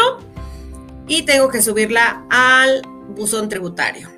y 1.06 1.22
tengo 1.24 1.50
que 1.50 1.60
subirla 1.60 2.24
al 2.30 2.80
buzón 3.10 3.50
tributario. 3.50 4.08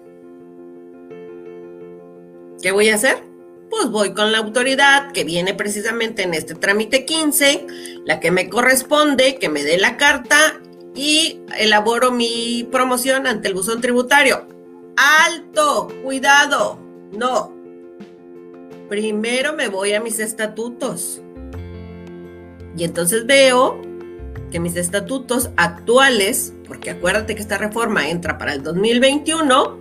¿Qué 2.62 2.71
voy 2.71 2.90
a 2.90 2.95
hacer? 2.95 3.25
Pues 3.71 3.90
voy 3.90 4.14
con 4.14 4.31
la 4.31 4.38
autoridad 4.38 5.11
que 5.11 5.25
viene 5.25 5.52
precisamente 5.52 6.23
en 6.23 6.33
este 6.33 6.55
trámite 6.55 7.05
15, 7.05 7.67
la 8.05 8.21
que 8.21 8.31
me 8.31 8.49
corresponde, 8.49 9.35
que 9.35 9.49
me 9.49 9.64
dé 9.64 9.79
la 9.79 9.97
carta 9.97 10.61
y 10.95 11.40
elaboro 11.59 12.12
mi 12.12 12.69
promoción 12.71 13.26
ante 13.26 13.49
el 13.49 13.55
buzón 13.55 13.81
tributario. 13.81 14.47
Alto, 14.97 15.88
cuidado, 16.05 16.79
no, 17.11 17.60
primero 18.91 19.55
me 19.55 19.69
voy 19.69 19.93
a 19.93 20.01
mis 20.01 20.19
estatutos. 20.19 21.23
Y 22.77 22.83
entonces 22.83 23.25
veo 23.25 23.81
que 24.51 24.59
mis 24.59 24.75
estatutos 24.75 25.51
actuales, 25.57 26.53
porque 26.67 26.91
acuérdate 26.91 27.37
que 27.37 27.41
esta 27.41 27.57
reforma 27.57 28.11
entra 28.11 28.37
para 28.37 28.53
el 28.53 28.65
2021, 28.65 29.79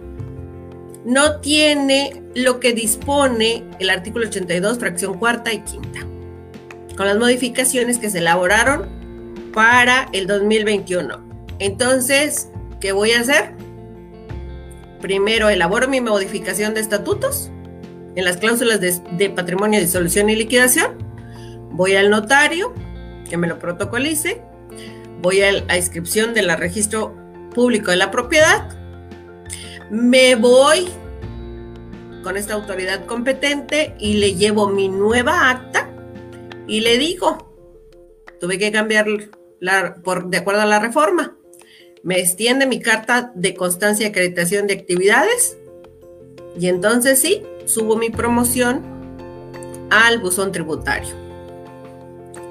no 1.05 1.39
tiene 1.39 2.21
lo 2.35 2.59
que 2.59 2.73
dispone 2.73 3.63
el 3.79 3.89
artículo 3.89 4.27
82, 4.27 4.77
fracción 4.77 5.17
cuarta 5.17 5.51
y 5.51 5.61
quinta, 5.61 6.01
con 6.95 7.07
las 7.07 7.17
modificaciones 7.17 7.97
que 7.97 8.11
se 8.11 8.19
elaboraron 8.19 8.87
para 9.55 10.07
el 10.13 10.27
2021. 10.27 11.19
Entonces, 11.57 12.49
¿qué 12.79 12.91
voy 12.91 13.11
a 13.11 13.21
hacer? 13.21 13.53
primero 15.01 15.47
elaboro 15.47 15.87
mi 15.87 16.01
modificación 16.01 16.73
de 16.73 16.81
estatutos 16.81 17.49
en 18.19 18.25
las 18.25 18.37
cláusulas 18.37 18.79
de, 18.81 19.29
patrimonio, 19.29 19.79
disolución 19.79 20.29
y 20.29 20.35
liquidación. 20.35 20.97
Voy 21.71 21.95
al 21.95 22.09
notario, 22.09 22.73
que 23.29 23.37
me 23.37 23.47
lo 23.47 23.57
protocolice. 23.57 24.41
Voy 25.21 25.41
a 25.41 25.53
la 25.53 25.77
inscripción 25.77 26.33
del 26.33 26.55
registro 26.57 27.15
público 27.53 27.91
de 27.91 27.97
la 27.97 28.11
propiedad. 28.11 28.69
Me 29.89 30.35
voy 30.35 30.87
con 32.23 32.35
esta 32.35 32.53
autoridad 32.53 33.05
competente 33.05 33.95
y 33.99 34.15
le 34.15 34.35
llevo 34.35 34.67
mi 34.67 34.89
nueva 34.89 35.49
acta 35.49 35.89
y 36.67 36.81
le 36.81 36.97
digo, 36.97 37.55
tuve 38.39 38.59
que 38.59 38.71
cambiar 38.71 39.07
la, 39.59 39.95
por, 39.95 40.29
de 40.29 40.37
acuerdo 40.37 40.61
a 40.61 40.65
la 40.65 40.79
reforma. 40.79 41.37
Me 42.03 42.19
extiende 42.19 42.67
mi 42.67 42.81
carta 42.81 43.31
de 43.33 43.53
constancia 43.55 44.05
y 44.05 44.09
acreditación 44.09 44.67
de 44.67 44.73
actividades 44.73 45.57
y 46.59 46.67
entonces 46.67 47.19
sí, 47.19 47.43
subo 47.69 47.95
mi 47.95 48.09
promoción 48.09 48.81
al 49.91 50.19
buzón 50.19 50.51
tributario. 50.51 51.15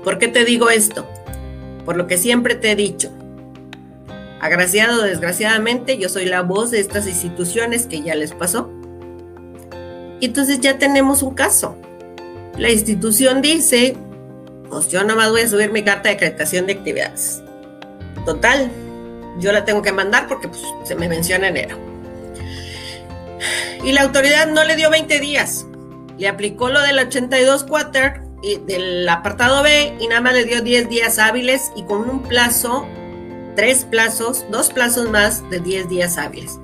¿Por 0.04 0.18
qué 0.18 0.28
te 0.28 0.44
digo 0.44 0.70
esto? 0.70 1.06
Por 1.84 1.96
lo 1.96 2.06
que 2.06 2.16
siempre 2.16 2.54
te 2.54 2.70
he 2.70 2.76
dicho. 2.76 3.10
Agraciado 4.40 5.02
o 5.02 5.04
desgraciadamente, 5.04 5.98
yo 5.98 6.08
soy 6.08 6.26
la 6.26 6.42
voz 6.42 6.70
de 6.70 6.78
estas 6.78 7.08
instituciones 7.08 7.87
que 7.87 8.02
ya 8.02 8.14
les 8.14 8.32
pasó. 8.32 8.70
Y 10.20 10.26
entonces 10.26 10.60
ya 10.60 10.78
tenemos 10.78 11.22
un 11.22 11.34
caso. 11.34 11.76
La 12.56 12.70
institución 12.70 13.42
dice, 13.42 13.96
pues 14.70 14.88
yo 14.88 15.02
nomás 15.02 15.30
voy 15.30 15.42
a 15.42 15.48
subir 15.48 15.72
mi 15.72 15.82
carta 15.82 16.08
de 16.08 16.14
acreditación 16.14 16.66
de 16.66 16.75
actividades. 16.75 17.42
Total, 18.25 18.70
yo 19.40 19.50
la 19.50 19.64
tengo 19.64 19.82
que 19.82 19.92
mandar 19.92 20.28
porque 20.28 20.46
pues, 20.46 20.62
se 20.84 20.94
me 20.94 21.08
menciona 21.08 21.48
enero. 21.48 21.88
Y 23.85 23.92
la 23.92 24.02
autoridad 24.02 24.49
no 24.49 24.64
le 24.64 24.76
dio 24.76 24.90
20 24.90 25.21
días. 25.21 25.66
Le 26.18 26.28
aplicó 26.28 26.68
lo 26.68 26.80
del 26.80 26.99
82 26.99 27.64
quarter 27.64 28.23
y 28.42 28.57
del 28.57 29.09
apartado 29.09 29.62
B 29.62 29.97
y 30.00 30.09
nada 30.09 30.21
más 30.21 30.35
le 30.35 30.45
dio 30.45 30.62
10 30.62 30.88
días 30.88 31.18
hábiles 31.18 31.73
y 31.76 31.85
con 31.85 32.09
un 32.09 32.23
plazo, 32.23 32.87
tres 33.57 33.85
plazos, 33.85 34.47
dos 34.50 34.71
plazos 34.71 35.11
más 35.11 35.49
de 35.50 35.61
10 35.61 35.88
días 35.88 36.18
hábiles. 36.18 36.59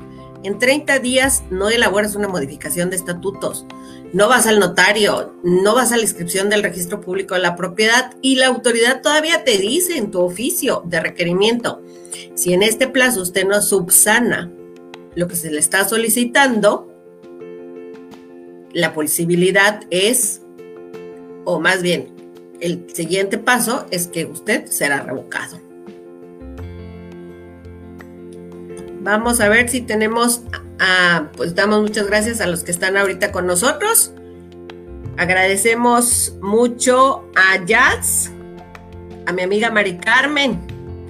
En 0.44 0.58
30 0.58 0.98
días 0.98 1.42
no 1.50 1.70
elaboras 1.70 2.16
una 2.16 2.28
modificación 2.28 2.90
de 2.90 2.96
estatutos, 2.96 3.64
no 4.12 4.28
vas 4.28 4.46
al 4.46 4.60
notario, 4.60 5.34
no 5.42 5.74
vas 5.74 5.90
a 5.90 5.96
la 5.96 6.02
inscripción 6.02 6.50
del 6.50 6.62
registro 6.62 7.00
público 7.00 7.34
de 7.34 7.40
la 7.40 7.56
propiedad 7.56 8.12
y 8.20 8.36
la 8.36 8.48
autoridad 8.48 9.00
todavía 9.00 9.42
te 9.42 9.56
dice 9.56 9.96
en 9.96 10.10
tu 10.10 10.20
oficio 10.20 10.82
de 10.84 11.00
requerimiento, 11.00 11.82
si 12.34 12.52
en 12.52 12.62
este 12.62 12.86
plazo 12.86 13.22
usted 13.22 13.46
no 13.46 13.62
subsana 13.62 14.52
lo 15.14 15.28
que 15.28 15.36
se 15.36 15.50
le 15.50 15.58
está 15.58 15.88
solicitando, 15.88 16.90
la 18.72 18.92
posibilidad 18.92 19.82
es, 19.90 20.42
o 21.44 21.60
más 21.60 21.82
bien, 21.82 22.08
el 22.60 22.86
siguiente 22.92 23.38
paso 23.38 23.86
es 23.90 24.06
que 24.08 24.26
usted 24.26 24.66
será 24.66 25.02
revocado. 25.02 25.60
Vamos 29.00 29.40
a 29.40 29.48
ver 29.48 29.68
si 29.68 29.82
tenemos, 29.82 30.42
pues 31.36 31.54
damos 31.54 31.82
muchas 31.82 32.06
gracias 32.06 32.40
a 32.40 32.46
los 32.46 32.64
que 32.64 32.70
están 32.70 32.96
ahorita 32.96 33.32
con 33.32 33.46
nosotros. 33.46 34.12
Agradecemos 35.16 36.34
mucho 36.40 37.28
a 37.36 37.64
Jazz, 37.64 38.32
a 39.26 39.32
mi 39.32 39.42
amiga 39.42 39.70
Mari 39.70 39.98
Carmen, 39.98 40.58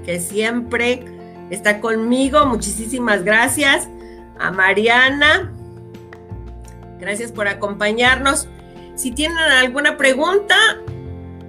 que 0.04 0.20
siempre 0.20 1.04
está 1.50 1.80
conmigo. 1.80 2.44
Muchísimas 2.46 3.24
gracias. 3.24 3.88
A 4.38 4.50
Mariana, 4.50 5.52
gracias 6.98 7.32
por 7.32 7.48
acompañarnos. 7.48 8.48
Si 8.96 9.10
tienen 9.10 9.38
alguna 9.38 9.96
pregunta, 9.96 10.56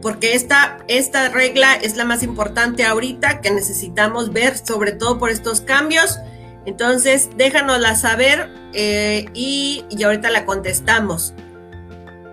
porque 0.02 0.36
esta, 0.36 0.78
esta 0.88 1.30
regla 1.30 1.74
es 1.74 1.98
la 1.98 2.06
más 2.06 2.22
importante 2.22 2.86
ahorita 2.86 3.42
que 3.42 3.50
necesitamos 3.52 4.32
ver, 4.32 4.56
sobre 4.58 4.92
todo 4.92 5.18
por 5.18 5.32
estos 5.32 5.62
cambios. 5.62 6.20
Entonces, 6.68 7.30
déjanosla 7.38 7.96
saber 7.96 8.52
eh, 8.74 9.26
y, 9.34 9.84
y, 9.90 10.04
ahorita 10.04 10.30
la 10.30 10.46
contestamos. 10.46 11.34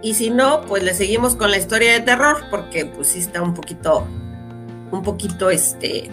Y 0.03 0.15
si 0.15 0.29
no, 0.31 0.67
pues 0.67 0.83
le 0.83 0.93
seguimos 0.93 1.35
con 1.35 1.51
la 1.51 1.57
historia 1.59 1.93
de 1.93 2.01
terror, 2.01 2.45
porque 2.51 2.87
pues 2.87 3.09
sí 3.09 3.21
está 3.21 3.41
un 3.41 3.55
poquito, 3.55 4.07
un 4.91 5.03
poquito, 5.03 5.49
este, 5.49 6.11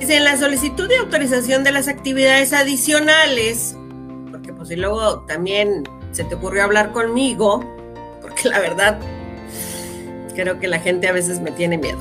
Dice, 0.00 0.16
en 0.16 0.24
la 0.24 0.36
solicitud 0.36 0.88
de 0.88 0.96
autorización 0.96 1.64
de 1.64 1.72
las 1.72 1.88
actividades 1.88 2.52
adicionales 2.52 3.76
pues, 4.64 4.78
y 4.78 4.80
luego 4.80 5.20
también 5.26 5.84
se 6.12 6.24
te 6.24 6.36
ocurrió 6.36 6.64
hablar 6.64 6.92
conmigo, 6.92 7.62
porque 8.22 8.48
la 8.48 8.60
verdad 8.60 8.98
creo 10.34 10.58
que 10.58 10.68
la 10.68 10.80
gente 10.80 11.06
a 11.06 11.12
veces 11.12 11.40
me 11.40 11.50
tiene 11.50 11.76
miedo. 11.76 11.98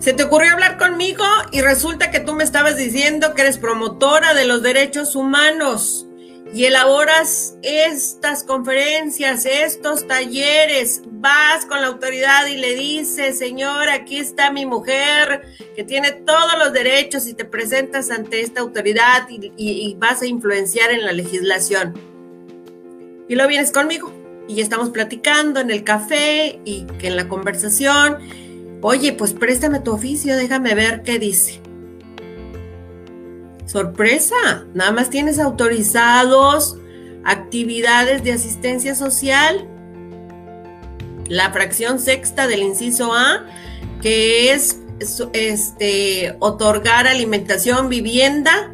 Se 0.00 0.14
te 0.14 0.24
ocurrió 0.24 0.50
hablar 0.50 0.78
conmigo 0.78 1.22
y 1.52 1.60
resulta 1.60 2.10
que 2.10 2.18
tú 2.18 2.32
me 2.32 2.42
estabas 2.42 2.76
diciendo 2.76 3.34
que 3.34 3.42
eres 3.42 3.58
promotora 3.58 4.34
de 4.34 4.46
los 4.46 4.64
derechos 4.64 5.14
humanos 5.14 6.06
y 6.52 6.66
elaboras 6.66 7.56
estas 7.62 8.44
conferencias, 8.44 9.46
estos 9.46 10.06
talleres, 10.06 11.02
vas 11.06 11.64
con 11.66 11.80
la 11.80 11.88
autoridad 11.88 12.46
y 12.46 12.56
le 12.56 12.74
dices, 12.74 13.38
señor, 13.38 13.88
aquí 13.88 14.18
está 14.18 14.50
mi 14.50 14.66
mujer 14.66 15.48
que 15.74 15.84
tiene 15.84 16.12
todos 16.12 16.58
los 16.58 16.72
derechos 16.72 17.26
y 17.26 17.34
te 17.34 17.44
presentas 17.44 18.10
ante 18.10 18.40
esta 18.40 18.60
autoridad 18.60 19.26
y, 19.28 19.96
vas 19.98 20.22
a 20.22 20.26
influenciar 20.26 20.90
en 20.92 21.04
la 21.04 21.12
legislación. 21.12 21.94
Y 23.28 23.36
lo 23.36 23.48
vienes 23.48 23.72
conmigo 23.72 24.12
y 24.46 24.60
estamos 24.60 24.90
platicando 24.90 25.60
en 25.60 25.70
el 25.70 25.82
café 25.82 26.60
y 26.64 26.86
en 27.00 27.16
la 27.16 27.26
conversación, 27.26 28.18
oye, 28.82 29.12
pues 29.14 29.32
préstame 29.32 29.80
tu 29.80 29.92
oficio, 29.92 30.36
déjame 30.36 30.74
ver 30.74 31.02
qué 31.02 31.18
dice. 31.18 31.60
Sorpresa, 33.66 34.64
nada 34.74 34.92
más 34.92 35.10
tienes 35.10 35.38
autorizados 35.38 36.76
actividades 37.24 38.22
de 38.22 38.32
asistencia 38.32 38.94
social. 38.94 39.66
La 41.28 41.50
fracción 41.52 41.98
sexta 41.98 42.46
del 42.46 42.62
inciso 42.62 43.14
A, 43.14 43.46
que 44.02 44.52
es 44.52 44.80
este, 45.32 46.36
otorgar 46.38 47.06
alimentación, 47.06 47.88
vivienda, 47.88 48.72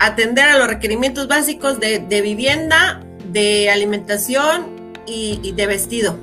atender 0.00 0.44
a 0.46 0.58
los 0.58 0.68
requerimientos 0.68 1.28
básicos 1.28 1.78
de, 1.80 2.20
vivienda, 2.22 3.04
de 3.30 3.70
alimentación 3.70 4.92
y, 5.06 5.52
de 5.52 5.66
vestido. 5.66 6.16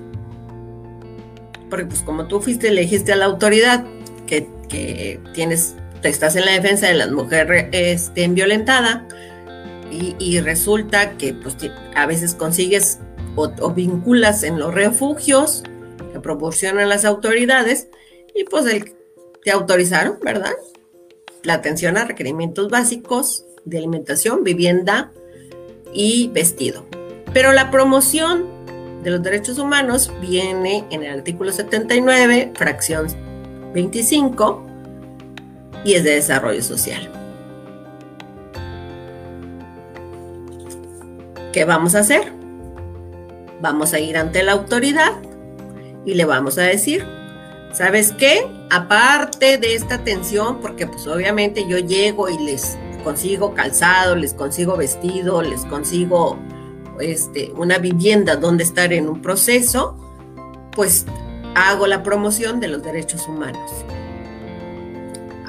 Porque 1.70 1.86
pues 1.86 2.02
como 2.02 2.28
tú 2.28 2.42
fuiste, 2.42 2.72
le 2.72 2.82
dijiste 2.82 3.14
a 3.14 3.16
la 3.16 3.26
autoridad 3.26 3.86
que, 4.26 4.50
que 4.68 5.20
tienes 5.34 5.76
estás 6.10 6.36
en 6.36 6.46
la 6.46 6.54
defensa 6.54 6.88
de 6.88 6.96
las 6.96 7.12
mujeres 7.12 7.68
este, 7.72 8.28
violentada 8.28 9.08
y, 9.92 10.40
resulta 10.40 11.18
que 11.18 11.34
pues, 11.34 11.58
a 11.96 12.06
veces 12.06 12.34
consigues 12.34 13.00
o, 13.36 13.72
vinculas 13.72 14.44
en 14.44 14.58
los 14.58 14.74
refugios 14.74 15.64
que 16.14 16.20
proporcionan 16.20 16.88
las 16.90 17.04
autoridades 17.04 17.90
y 18.34 18.46
pues 18.46 18.66
te 19.44 19.52
autorizaron, 19.52 20.18
¿verdad? 20.24 20.54
La 21.44 21.56
atención 21.56 21.98
a 21.98 22.06
requerimientos 22.06 22.70
básicos 22.70 23.46
de 23.66 23.80
alimentación, 23.80 24.44
vivienda 24.44 25.12
y 25.94 26.30
vestido. 26.30 26.86
Pero 27.34 27.52
la 27.52 27.70
promoción 27.70 28.46
de 29.04 29.12
los 29.12 29.22
derechos 29.22 29.58
humanos 29.58 30.12
viene 30.22 30.86
en 30.90 31.04
el 31.04 31.20
artículo 31.20 31.52
79, 31.52 32.54
fracción 32.56 33.08
25, 33.74 34.71
y 35.84 35.94
es 35.94 36.04
de 36.04 36.12
desarrollo 36.12 36.62
social. 36.62 37.10
¿Qué 41.54 41.66
vamos 41.66 41.96
a 41.96 42.00
hacer? 42.00 42.32
Vamos 43.62 43.94
a 43.94 44.00
ir 44.00 44.18
ante 44.18 44.42
la 44.44 44.54
autoridad 44.54 45.14
y 46.06 46.14
le 46.14 46.26
vamos 46.26 46.58
a 46.58 46.64
decir, 46.64 47.06
¿sabes 47.74 48.14
qué? 48.14 48.48
Aparte 48.70 49.58
de 49.58 49.76
esta 49.76 49.96
atención, 49.96 50.62
porque 50.62 50.88
pues 50.88 51.06
obviamente 51.08 51.66
yo 51.68 51.78
llego 51.78 52.30
y 52.30 52.38
les 52.38 52.78
consigo 53.04 53.54
calzado, 53.54 54.16
les 54.16 54.34
consigo 54.34 54.78
vestido, 54.78 55.42
les 55.42 55.66
consigo 55.66 56.40
este, 57.00 57.52
una 57.56 57.80
vivienda 57.80 58.36
donde 58.36 58.64
estar 58.64 58.94
en 58.94 59.10
un 59.10 59.22
proceso, 59.22 59.98
pues 60.76 61.06
hago 61.56 61.88
la 61.88 62.02
promoción 62.02 62.60
de 62.60 62.70
los 62.70 62.82
derechos 62.82 63.28
humanos. 63.28 63.72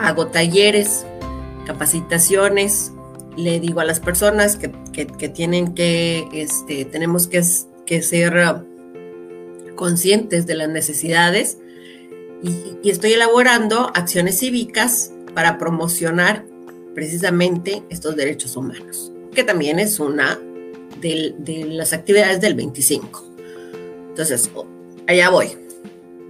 Hago 0.02 0.28
talleres, 0.28 1.06
capacitaciones, 1.66 2.92
le 3.36 3.60
digo 3.60 3.80
a 3.80 3.84
las 3.84 4.00
personas 4.00 4.56
que, 4.56 4.68
tienen 5.28 5.74
que, 5.74 6.28
este, 6.32 6.84
tenemos 6.84 7.28
que, 7.28 7.42
que, 7.86 8.02
ser 8.02 8.64
conscientes 9.74 10.46
de 10.46 10.54
las 10.54 10.68
necesidades 10.68 11.58
y, 12.42 12.76
y 12.82 12.90
estoy 12.90 13.12
elaborando 13.12 13.90
acciones 13.94 14.38
cívicas 14.38 15.12
para 15.34 15.58
promocionar 15.58 16.44
precisamente 16.94 17.82
estos 17.88 18.16
derechos 18.16 18.56
humanos, 18.56 19.12
que 19.34 19.44
también 19.44 19.78
es 19.78 19.98
una 19.98 20.38
de, 21.00 21.66
las 21.68 21.92
actividades 21.92 22.40
del 22.40 22.54
25. 22.54 23.24
Entonces, 24.08 24.50
allá 25.06 25.30
voy. 25.30 25.48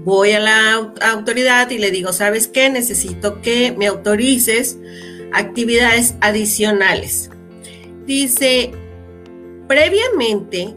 Voy 0.04 0.32
a 0.32 0.40
la 0.40 0.92
autoridad 1.00 1.70
y 1.70 1.78
le 1.78 1.92
digo, 1.92 2.12
¿sabes 2.12 2.48
qué? 2.48 2.68
Necesito 2.70 3.40
que 3.40 3.72
me 3.72 3.86
autorices 3.86 4.76
actividades 5.32 6.16
adicionales. 6.20 7.30
Dice, 8.04 8.72
previamente 9.68 10.74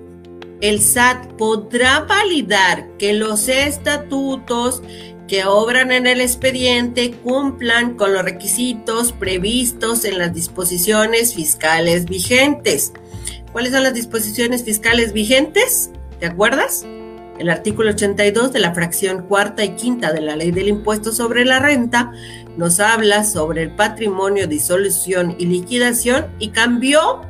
el 0.62 0.80
SAT 0.80 1.34
podrá 1.34 2.02
validar 2.02 2.88
que 2.98 3.14
los 3.14 3.50
estatutos 3.50 4.84
que 5.28 5.44
obran 5.46 5.92
en 5.92 6.06
el 6.06 6.22
expediente 6.22 7.12
cumplan 7.12 7.96
con 7.96 8.14
los 8.14 8.24
requisitos 8.24 9.12
previstos 9.12 10.06
en 10.06 10.20
las 10.20 10.34
disposiciones 10.34 11.34
fiscales 11.34 12.06
vigentes. 12.06 12.94
¿Cuáles 13.52 13.72
son 13.74 13.84
las 13.84 13.94
disposiciones 13.96 14.64
fiscales 14.64 15.14
vigentes? 15.14 15.90
¿Te 16.20 16.28
acuerdas? 16.28 16.86
El 17.38 17.50
artículo 17.50 17.90
82 17.90 18.54
de 18.54 18.60
la 18.60 18.74
fracción 18.74 19.24
cuarta 19.24 19.64
y 19.66 19.76
quinta 19.76 20.14
de 20.14 20.22
la 20.22 20.38
ley 20.38 20.52
del 20.52 20.70
impuesto 20.70 21.12
sobre 21.12 21.44
la 21.44 21.60
renta 21.60 22.14
nos 22.56 22.80
habla 22.80 23.26
sobre 23.26 23.64
el 23.64 23.72
patrimonio, 23.72 24.48
disolución 24.48 25.36
y 25.38 25.46
liquidación 25.46 26.28
y 26.40 26.50
cambió 26.50 27.22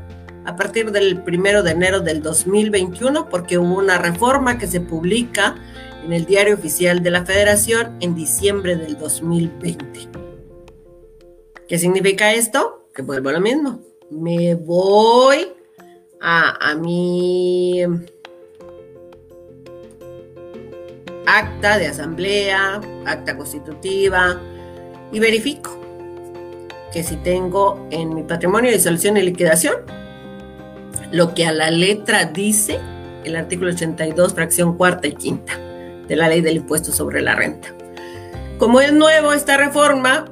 a 0.46 0.56
partir 0.56 0.92
del 0.92 1.24
primero 1.24 1.64
de 1.64 1.72
enero 1.72 2.02
del 2.02 2.22
2021 2.22 3.30
porque 3.30 3.58
hubo 3.58 3.80
una 3.80 3.98
reforma 3.98 4.60
que 4.60 4.68
se 4.68 4.80
publica 4.80 5.56
en 6.06 6.14
el 6.14 6.26
Diario 6.26 6.54
Oficial 6.54 7.02
de 7.02 7.10
la 7.10 7.26
Federación 7.26 7.98
en 8.00 8.14
diciembre 8.14 8.76
del 8.76 9.00
2020. 9.00 10.08
¿Qué 11.68 11.80
significa 11.80 12.32
esto? 12.32 12.90
Que 12.94 13.02
vuelvo 13.02 13.30
a 13.30 13.34
lo 13.34 13.42
mismo. 13.42 13.80
Me 14.12 14.54
voy 14.54 15.48
a, 16.22 16.70
a 16.70 16.76
mi 16.76 17.84
acta 21.26 21.78
de 21.78 21.88
asamblea, 21.88 22.82
acta 23.06 23.36
constitutiva 23.38 24.40
y 25.12 25.20
verifico 25.20 25.80
que 26.92 27.04
si 27.04 27.18
tengo 27.18 27.88
en 27.92 28.14
mi 28.14 28.24
patrimonio 28.24 28.72
disolución 28.72 29.18
y 29.18 29.24
liquidación 29.24 29.76
lo 31.12 31.34
que 31.34 31.46
a 31.46 31.52
la 31.52 31.72
letra 31.72 32.26
dice 32.26 32.80
el 33.24 33.36
artículo 33.36 33.72
82, 33.72 34.34
fracción 34.34 34.78
cuarta 34.78 35.08
y 35.08 35.14
quinta 35.14 35.58
de 36.08 36.16
la 36.16 36.28
ley 36.28 36.42
del 36.42 36.58
impuesto 36.58 36.92
sobre 36.92 37.22
la 37.22 37.36
renta. 37.36 37.70
Como 38.58 38.80
es 38.82 38.94
nuevo 38.94 39.34
esta 39.34 39.58
reforma, 39.58 40.26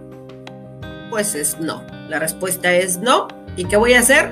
pues 1.10 1.36
es 1.36 1.60
no. 1.60 1.84
La 2.10 2.19
respuesta 2.19 2.73
es 2.73 2.99
no. 2.99 3.27
¿Y 3.56 3.65
qué 3.65 3.77
voy 3.77 3.93
a 3.93 3.99
hacer? 3.99 4.32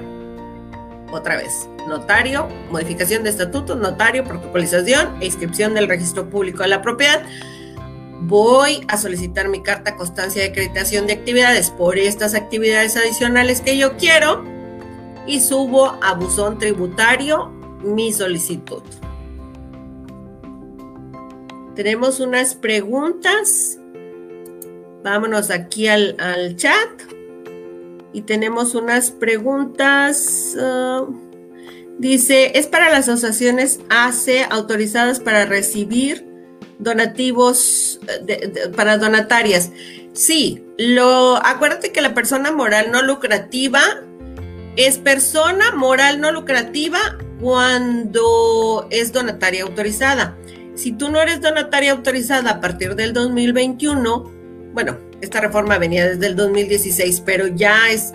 Otra 1.11 1.35
vez, 1.37 1.69
notario, 1.87 2.47
modificación 2.69 3.23
de 3.23 3.29
estatutos, 3.29 3.77
notario, 3.77 4.23
protocolización 4.23 5.21
e 5.21 5.25
inscripción 5.25 5.73
del 5.73 5.87
registro 5.87 6.29
público 6.29 6.63
de 6.63 6.69
la 6.69 6.81
propiedad. 6.81 7.23
Voy 8.21 8.85
a 8.87 8.97
solicitar 8.97 9.47
mi 9.49 9.63
carta 9.63 9.95
constancia 9.95 10.43
de 10.43 10.49
acreditación 10.49 11.07
de 11.07 11.13
actividades 11.13 11.71
por 11.71 11.97
estas 11.97 12.35
actividades 12.35 12.95
adicionales 12.95 13.61
que 13.61 13.77
yo 13.77 13.97
quiero 13.97 14.43
y 15.25 15.39
subo 15.39 15.97
a 16.01 16.13
buzón 16.13 16.59
tributario 16.59 17.47
mi 17.83 18.13
solicitud. 18.13 18.83
Tenemos 21.75 22.19
unas 22.19 22.53
preguntas. 22.53 23.79
Vámonos 25.03 25.49
aquí 25.49 25.87
al, 25.87 26.15
chat. 26.57 26.89
Y 28.13 28.23
tenemos 28.23 28.75
unas 28.75 29.09
preguntas. 29.09 30.55
Ah, 30.59 31.07
dice, 31.99 32.57
¿es 32.57 32.67
para 32.67 32.89
las 32.89 33.09
asociaciones 33.09 33.79
AC 33.89 34.47
autorizadas 34.49 35.19
para 35.19 35.45
recibir 35.45 36.25
donativos 36.79 37.99
eh, 38.27 38.69
para 38.75 38.97
donatarias? 38.97 39.71
Sí, 40.13 40.63
lo, 40.77 41.37
acuérdate 41.37 41.91
que 41.91 42.01
la 42.01 42.13
persona 42.13 42.51
moral 42.51 42.91
no 42.91 43.01
lucrativa 43.01 43.81
es 44.75 44.97
persona 44.97 45.71
moral 45.73 46.21
no 46.21 46.31
lucrativa 46.31 46.99
cuando 47.39 48.87
es 48.89 49.11
donataria 49.11 49.63
autorizada. 49.63 50.37
Si 50.75 50.93
tú 50.93 51.09
no 51.09 51.21
eres 51.21 51.41
donataria 51.41 51.91
autorizada 51.91 52.51
a 52.51 52.61
partir 52.61 52.95
del 52.95 53.13
2021, 53.13 54.31
bueno, 54.73 54.97
esta 55.19 55.41
reforma 55.41 55.77
venía 55.77 56.07
desde 56.07 56.27
el 56.27 56.35
2016, 56.35 57.21
pero 57.25 57.47
ya 57.47 57.89
es, 57.89 58.13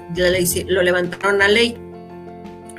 lo 0.67 0.83
levantaron 0.83 1.43
a 1.43 1.49
ley. 1.49 1.79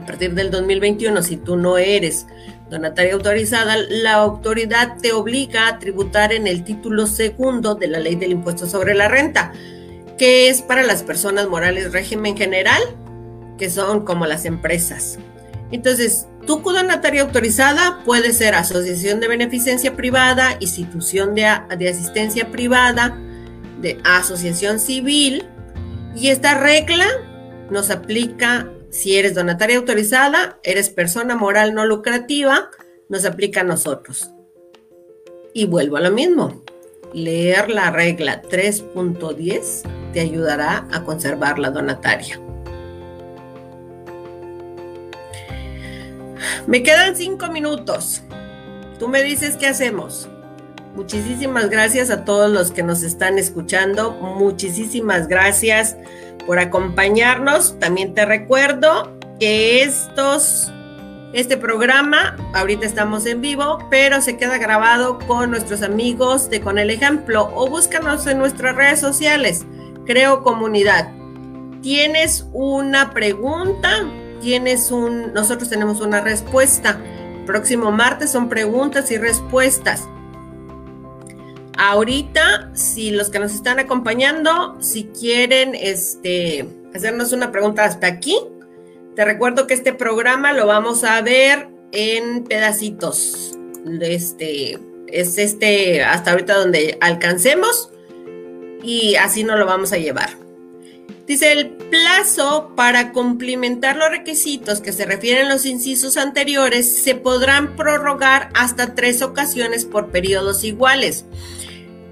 Partir 0.08 0.34
del 0.34 0.50
2021, 0.50 1.22
si 1.22 1.36
tú 1.36 1.58
no 1.58 1.78
eres 1.78 2.26
donataria 2.70 3.14
autorizada, 3.14 3.76
la 3.90 4.14
autoridad 4.14 4.98
te 5.02 5.12
obliga 5.12 5.68
a 5.68 5.80
tributar 5.80 6.32
en 6.32 6.48
el 6.48 6.64
título 6.64 7.08
segundo 7.08 7.76
de 7.76 7.88
la 7.88 8.00
ley 8.00 8.16
del 8.16 8.32
impuesto 8.32 8.68
sobre 8.68 8.96
la 8.96 9.10
renta, 9.10 9.52
que 10.18 10.48
es 10.48 10.62
para 10.62 10.84
las 10.84 11.04
personas 11.04 11.48
morales 11.50 11.92
régimen 11.92 12.38
general, 12.38 12.82
que 13.58 13.70
son 13.70 14.06
como 14.06 14.26
las 14.26 14.46
empresas. 14.46 15.20
Entonces, 15.72 16.28
tu 16.46 16.62
donataria 16.62 17.24
autorizada 17.24 18.02
puede 18.06 18.32
ser 18.32 18.56
asociación 18.56 19.20
de 19.20 19.28
beneficencia 19.28 19.96
privada, 19.96 20.56
institución 20.62 21.36
de, 21.36 21.48
de 21.78 21.90
asistencia 21.90 22.50
privada, 22.50 23.18
de 23.82 24.00
asociación 24.06 24.80
civil, 24.80 25.46
y 26.16 26.30
esta 26.30 26.58
regla 26.58 27.06
nos 27.70 27.90
aplica 27.90 28.72
si 28.90 29.18
eres 29.18 29.36
donataria 29.36 29.78
autorizada, 29.78 30.60
eres 30.64 30.90
persona 30.90 31.36
moral 31.36 31.74
no 31.74 31.86
lucrativa, 31.86 32.70
nos 33.10 33.26
aplica 33.26 33.62
a 33.62 33.64
nosotros. 33.64 34.32
Y 35.54 35.66
vuelvo 35.66 35.98
a 35.98 36.02
lo 36.02 36.12
mismo. 36.12 36.64
Leer 37.14 37.70
la 37.70 37.92
regla 37.92 38.42
3.10 38.42 40.12
te 40.14 40.20
ayudará 40.20 40.88
a 40.92 41.04
conservar 41.04 41.60
la 41.60 41.72
donataria. 41.72 42.40
Me 46.68 46.84
quedan 46.84 47.16
cinco 47.16 47.48
minutos. 47.48 48.22
Tú 49.00 49.08
me 49.08 49.24
dices 49.24 49.56
qué 49.58 49.68
hacemos. 49.68 50.28
Muchísimas 50.96 51.70
gracias 51.70 52.10
a 52.10 52.26
todos 52.26 52.52
los 52.52 52.72
que 52.72 52.84
nos 52.84 53.04
están 53.04 53.38
escuchando. 53.38 54.12
Muchísimas 54.12 55.28
gracias 55.28 55.96
por 56.48 56.58
acompañarnos. 56.58 57.78
También 57.78 58.16
te 58.16 58.26
recuerdo 58.26 59.16
que 59.40 59.84
estos, 59.84 60.72
este 61.34 61.58
programa, 61.58 62.36
ahorita 62.56 62.88
estamos 62.88 63.28
en 63.28 63.42
vivo, 63.42 63.78
pero 63.92 64.22
se 64.24 64.38
queda 64.38 64.58
grabado 64.58 65.20
con 65.20 65.52
nuestros 65.52 65.84
amigos 65.84 66.50
de 66.50 66.62
Con 66.62 66.80
el 66.80 66.90
Ejemplo 66.90 67.52
o 67.54 67.70
búscanos 67.70 68.26
en 68.26 68.40
nuestras 68.40 68.76
redes 68.76 69.00
sociales. 69.00 69.66
Creo 70.08 70.42
comunidad. 70.42 71.12
¿Tienes 71.84 72.48
una 72.54 73.12
pregunta? 73.12 74.08
tienes 74.42 74.92
un, 74.92 75.34
nosotros 75.34 75.70
tenemos 75.70 76.02
una 76.02 76.22
respuesta. 76.22 77.00
próximo 77.46 77.92
martes 77.92 78.32
son 78.32 78.50
preguntas 78.50 79.12
y 79.12 79.18
respuestas. 79.18 80.08
Ahorita, 81.78 82.72
si 82.74 83.12
los 83.12 83.30
que 83.30 83.40
nos 83.40 83.54
están 83.54 83.78
acompañando, 83.80 84.78
si 84.82 85.06
quieren 85.06 85.76
este, 85.76 86.68
hacernos 86.94 87.34
una 87.34 87.52
pregunta 87.52 87.86
hasta 87.86 88.08
aquí, 88.08 88.40
te 89.16 89.24
recuerdo 89.24 89.68
que 89.68 89.76
este 89.76 89.94
programa 89.94 90.54
lo 90.54 90.66
vamos 90.66 91.04
a 91.04 91.22
ver 91.22 91.70
en 91.92 92.44
pedacitos. 92.44 93.58
Este 94.02 94.80
es 95.08 95.38
este 95.38 96.04
hasta 96.04 96.32
ahorita 96.32 96.58
donde 96.58 96.98
alcancemos 97.00 97.92
y 98.84 99.16
así 99.16 99.44
nos 99.44 99.60
lo 99.60 99.66
vamos 99.66 99.94
a 99.94 99.98
llevar. 99.98 100.30
Dice, 101.28 101.52
el 101.52 101.72
plazo 101.72 102.72
para 102.76 103.12
cumplimentar 103.12 103.98
los 103.98 104.10
requisitos 104.10 104.80
que 104.80 104.94
se 104.94 105.06
refieren 105.06 105.50
los 105.50 105.66
incisos 105.66 106.16
anteriores 106.16 107.04
se 107.04 107.16
podrán 107.16 107.76
prorrogar 107.76 108.50
hasta 108.54 108.96
tres 108.96 109.22
ocasiones 109.22 109.84
por 109.86 110.10
periodos 110.10 110.64
iguales. 110.64 111.26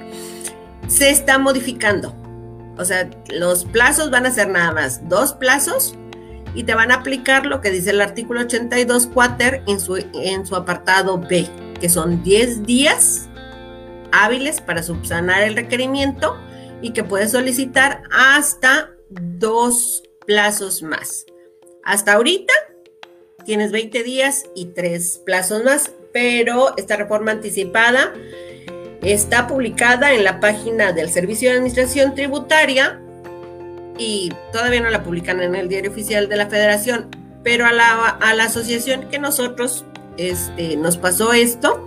se 0.87 1.11
está 1.11 1.39
modificando. 1.39 2.15
O 2.77 2.85
sea, 2.85 3.09
los 3.31 3.65
plazos 3.65 4.11
van 4.11 4.27
a 4.27 4.31
ser 4.31 4.49
nada 4.49 4.73
más 4.73 5.09
dos 5.09 5.33
plazos 5.33 5.97
y 6.55 6.65
te 6.65 6.75
van 6.75 6.91
a 6.91 6.97
aplicar 6.97 7.47
lo 7.47 7.61
que 7.61 7.71
dice 7.71 7.91
el 7.91 8.01
artículo 8.01 8.41
82 8.41 9.09
cuater 9.09 9.63
en 9.67 9.81
su, 9.81 9.97
en 9.97 10.47
su 10.47 10.57
apartado 10.57 11.19
B, 11.19 11.49
que 11.81 11.89
son 11.89 12.23
10 12.23 12.65
días 12.65 13.29
hábiles 14.13 14.61
para 14.61 14.83
subsanar 14.83 15.43
el 15.43 15.57
requerimiento 15.57 16.39
y 16.81 16.93
que 16.93 17.03
puedes 17.03 17.33
solicitar 17.33 18.03
hasta 18.13 18.91
dos 19.11 20.03
plazos 20.27 20.83
más. 20.83 21.27
Hasta 21.83 22.15
ahorita 22.15 22.53
tienes 23.45 23.73
20 23.73 24.03
días 24.05 24.45
y 24.55 24.67
tres 24.67 25.21
plazos 25.25 25.65
más, 25.65 25.91
pero 26.13 26.75
esta 26.77 26.97
reforma 26.97 27.33
anticipada 27.33 28.13
está 29.03 29.47
publicada 29.47 30.15
en 30.15 30.25
la 30.25 30.41
página 30.41 30.93
del 30.93 31.11
Servicio 31.11 31.51
de 31.51 31.57
Administración 31.57 32.15
Tributaria 32.15 33.04
y 33.99 34.33
todavía 34.53 34.81
no 34.81 34.91
la 34.91 35.03
publican 35.03 35.41
en 35.43 35.55
el 35.55 35.69
diario 35.69 35.91
oficial 35.91 36.29
de 36.29 36.37
la 36.37 36.47
Federación, 36.47 37.09
pero 37.43 37.67
a 37.67 37.73
la, 37.73 38.09
a 38.09 38.35
la 38.35 38.45
asociación 38.45 39.09
que 39.09 39.19
nosotros 39.19 39.85
este, 40.17 40.77
nos 40.77 40.97
pasó 40.97 41.33
esto, 41.33 41.87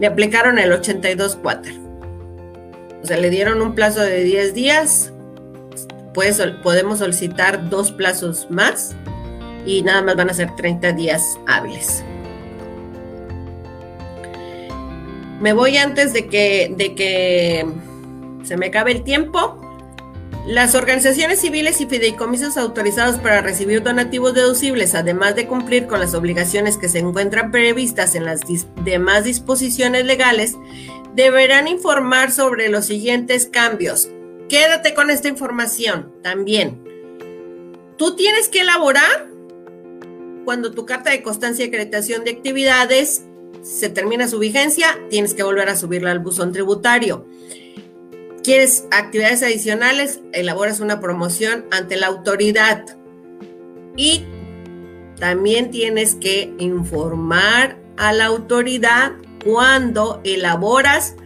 le 0.00 0.06
aplicaron 0.06 0.58
el 0.58 0.72
82 0.72 1.38
4 1.40 1.72
O 3.02 3.06
sea, 3.06 3.16
le 3.16 3.30
dieron 3.30 3.62
un 3.62 3.74
plazo 3.74 4.00
de 4.00 4.24
10 4.24 4.54
días 4.54 5.12
podemos 6.62 6.98
solicitar 6.98 7.68
dos 7.68 7.92
plazos 7.92 8.46
más 8.50 8.94
y 9.66 9.82
nada 9.82 10.02
más 10.02 10.16
van 10.16 10.30
a 10.30 10.34
ser 10.34 10.54
30 10.56 10.92
días 10.92 11.38
hábiles. 11.46 12.04
Me 15.40 15.52
voy 15.52 15.76
antes 15.76 16.12
de 16.12 16.28
que, 16.28 16.72
de 16.76 16.94
que 16.94 17.66
se 18.44 18.56
me 18.56 18.66
acabe 18.66 18.92
el 18.92 19.02
tiempo. 19.02 19.60
Las 20.46 20.74
organizaciones 20.74 21.40
civiles 21.40 21.80
y 21.80 21.86
fideicomisos 21.86 22.56
autorizados 22.56 23.18
para 23.18 23.40
recibir 23.40 23.82
donativos 23.82 24.34
deducibles, 24.34 24.94
además 24.94 25.34
de 25.36 25.46
cumplir 25.46 25.86
con 25.86 26.00
las 26.00 26.14
obligaciones 26.14 26.76
que 26.76 26.88
se 26.88 26.98
encuentran 26.98 27.50
previstas 27.50 28.14
en 28.14 28.26
las 28.26 28.40
demás 28.84 29.24
disposiciones 29.24 30.04
legales, 30.04 30.56
deberán 31.14 31.66
informar 31.68 32.30
sobre 32.30 32.68
los 32.68 32.86
siguientes 32.86 33.46
cambios 33.46 34.10
quédate 34.48 34.94
con 34.94 35.10
esta 35.10 35.28
información 35.28 36.12
también. 36.22 36.82
Tú 37.96 38.16
tienes 38.16 38.48
que 38.48 38.60
elaborar 38.60 39.28
cuando 40.44 40.72
tu 40.72 40.84
carta 40.84 41.10
de 41.10 41.22
constancia 41.22 41.64
y 41.64 41.68
acreditación 41.68 42.24
de 42.24 42.32
actividades 42.32 43.24
se 43.62 43.88
termina 43.88 44.28
su 44.28 44.38
vigencia, 44.38 44.98
tienes 45.08 45.32
que 45.32 45.42
volver 45.42 45.68
a 45.70 45.76
subirla 45.76 46.10
al 46.10 46.18
buzón 46.18 46.52
tributario. 46.52 47.26
¿Quieres 48.44 48.84
actividades 48.90 49.42
adicionales? 49.42 50.20
Elaboras 50.34 50.80
una 50.80 51.00
promoción 51.00 51.64
ante 51.70 51.96
la 51.96 52.08
autoridad. 52.08 52.84
Y 53.96 54.26
también 55.18 55.70
tienes 55.70 56.14
que 56.14 56.52
informar 56.58 57.78
a 57.96 58.12
la 58.12 58.26
autoridad 58.26 59.12
cuando 59.42 60.20
elaboras 60.24 61.16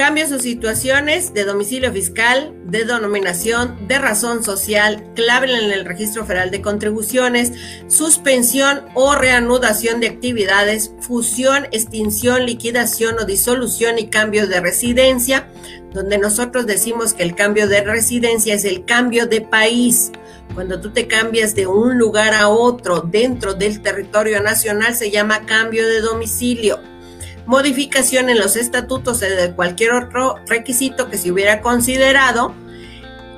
cambios 0.00 0.32
o 0.32 0.38
situaciones 0.38 1.34
de 1.34 1.44
domicilio 1.44 1.92
fiscal, 1.92 2.54
de 2.64 2.86
denominación, 2.86 3.86
de 3.86 3.98
razón 3.98 4.42
social, 4.42 5.04
clave 5.14 5.52
en 5.52 5.70
el 5.70 5.84
Registro 5.84 6.24
Federal 6.24 6.50
de 6.50 6.62
Contribuciones, 6.62 7.52
suspensión 7.86 8.80
o 8.94 9.14
reanudación 9.14 10.00
de 10.00 10.08
actividades, 10.08 10.90
fusión, 11.00 11.66
extinción, 11.70 12.46
liquidación 12.46 13.18
o 13.18 13.26
disolución 13.26 13.98
y 13.98 14.06
cambio 14.06 14.46
de 14.46 14.60
residencia, 14.60 15.50
donde 15.92 16.16
nosotros 16.16 16.66
decimos 16.66 17.12
que 17.12 17.22
el 17.22 17.34
cambio 17.34 17.68
de 17.68 17.82
residencia 17.82 18.54
es 18.54 18.64
el 18.64 18.86
cambio 18.86 19.26
de 19.26 19.42
país. 19.42 20.12
Cuando 20.54 20.80
tú 20.80 20.94
te 20.94 21.08
cambias 21.08 21.54
de 21.54 21.66
un 21.66 21.98
lugar 21.98 22.32
a 22.32 22.48
otro 22.48 23.02
dentro 23.02 23.52
del 23.52 23.82
territorio 23.82 24.42
nacional 24.42 24.94
se 24.94 25.10
llama 25.10 25.44
cambio 25.44 25.86
de 25.86 26.00
domicilio 26.00 26.89
modificación 27.50 28.30
en 28.30 28.38
los 28.38 28.54
estatutos 28.54 29.18
de 29.18 29.52
cualquier 29.56 29.90
otro 29.90 30.36
requisito 30.46 31.10
que 31.10 31.18
se 31.18 31.32
hubiera 31.32 31.60
considerado, 31.62 32.54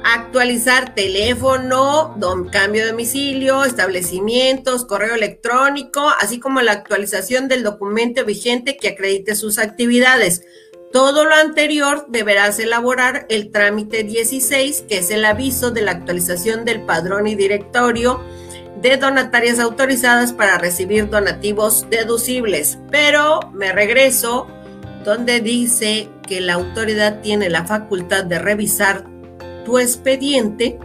actualizar 0.05 0.94
teléfono, 0.94 2.14
cambio 2.53 2.85
de 2.85 2.90
domicilio, 2.90 3.64
establecimientos, 3.64 4.85
correo 4.85 5.14
electrónico, 5.14 6.12
así 6.20 6.40
como 6.40 6.61
la 6.61 6.72
actualización 6.72 7.48
del 7.48 7.62
documento 7.62 8.22
vigente 8.27 8.77
que 8.77 8.88
acredite 8.88 9.35
sus 9.35 9.59
actividades. 9.59 10.42
Todo 10.92 11.25
lo 11.25 11.35
anterior 11.35 12.05
deberás 12.11 12.59
elaborar 12.59 13.25
el 13.31 13.51
trámite 13.51 14.03
16, 14.03 14.85
que 14.90 14.98
es 14.98 15.11
el 15.11 15.25
aviso 15.25 15.70
de 15.70 15.81
la 15.81 15.92
actualización 15.92 16.66
del 16.66 16.83
padrón 16.83 17.29
y 17.29 17.35
directorio 17.35 18.20
de 18.83 18.97
donatarias 18.97 19.61
autorizadas 19.61 20.33
para 20.33 20.59
recibir 20.59 21.09
donativos 21.09 21.87
deducibles. 21.88 22.79
Pero 22.90 23.40
me 23.55 23.73
regreso 23.73 24.49
donde 25.05 25.40
dice 25.40 26.09
que 26.27 26.40
la 26.40 26.55
autoridad 26.55 27.21
tiene 27.21 27.49
la 27.49 27.64
facultad 27.64 28.25
de 28.25 28.40
revisar 28.40 29.05
tu 29.64 29.79
expediente 29.79 30.79